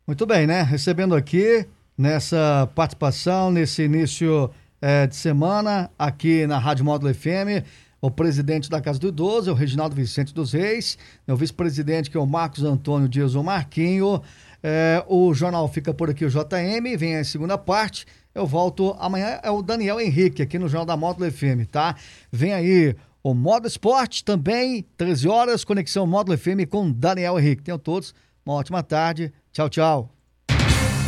Muito 0.06 0.24
bem, 0.24 0.46
né? 0.46 0.62
Recebendo 0.62 1.14
aqui 1.14 1.66
nessa 1.96 2.68
participação, 2.74 3.50
nesse 3.50 3.82
início 3.82 4.50
é, 4.80 5.06
de 5.06 5.16
semana, 5.16 5.90
aqui 5.98 6.46
na 6.46 6.58
Rádio 6.58 6.84
Módulo 6.84 7.14
FM, 7.14 7.64
o 8.06 8.10
presidente 8.10 8.68
da 8.68 8.82
Casa 8.82 8.98
do 8.98 9.08
Idoso, 9.08 9.48
é 9.48 9.52
o 9.52 9.56
Reginaldo 9.56 9.96
Vicente 9.96 10.34
dos 10.34 10.52
Reis, 10.52 10.98
é 11.26 11.32
o 11.32 11.36
vice-presidente, 11.36 12.10
que 12.10 12.16
é 12.18 12.20
o 12.20 12.26
Marcos 12.26 12.62
Antônio 12.62 13.08
Dias 13.08 13.34
o 13.34 13.42
Marquinho. 13.42 14.20
É, 14.62 15.02
o 15.08 15.32
jornal 15.32 15.66
fica 15.68 15.94
por 15.94 16.10
aqui, 16.10 16.22
o 16.22 16.28
JM, 16.28 16.98
vem 16.98 17.16
a 17.16 17.24
segunda 17.24 17.56
parte. 17.56 18.04
Eu 18.34 18.46
volto 18.46 18.94
amanhã, 18.98 19.40
é 19.42 19.50
o 19.50 19.62
Daniel 19.62 19.98
Henrique, 19.98 20.42
aqui 20.42 20.58
no 20.58 20.68
Jornal 20.68 20.84
da 20.84 20.98
Módulo 20.98 21.30
FM, 21.32 21.66
tá? 21.70 21.96
Vem 22.30 22.52
aí 22.52 22.94
o 23.22 23.32
Modo 23.32 23.66
Esporte 23.66 24.22
também, 24.22 24.84
13 24.98 25.26
horas, 25.26 25.64
Conexão 25.64 26.06
Módulo 26.06 26.36
FM 26.36 26.68
com 26.68 26.92
Daniel 26.92 27.38
Henrique. 27.38 27.62
Tenham 27.62 27.78
todos 27.78 28.14
uma 28.44 28.56
ótima 28.56 28.82
tarde. 28.82 29.32
Tchau, 29.50 29.70
tchau. 29.70 30.10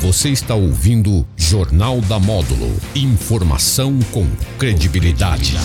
Você 0.01 0.31
está 0.31 0.55
ouvindo 0.55 1.27
Jornal 1.37 2.01
da 2.01 2.19
Módulo. 2.19 2.75
Informação 2.95 3.99
com 4.13 4.25
credibilidade. 4.59 5.57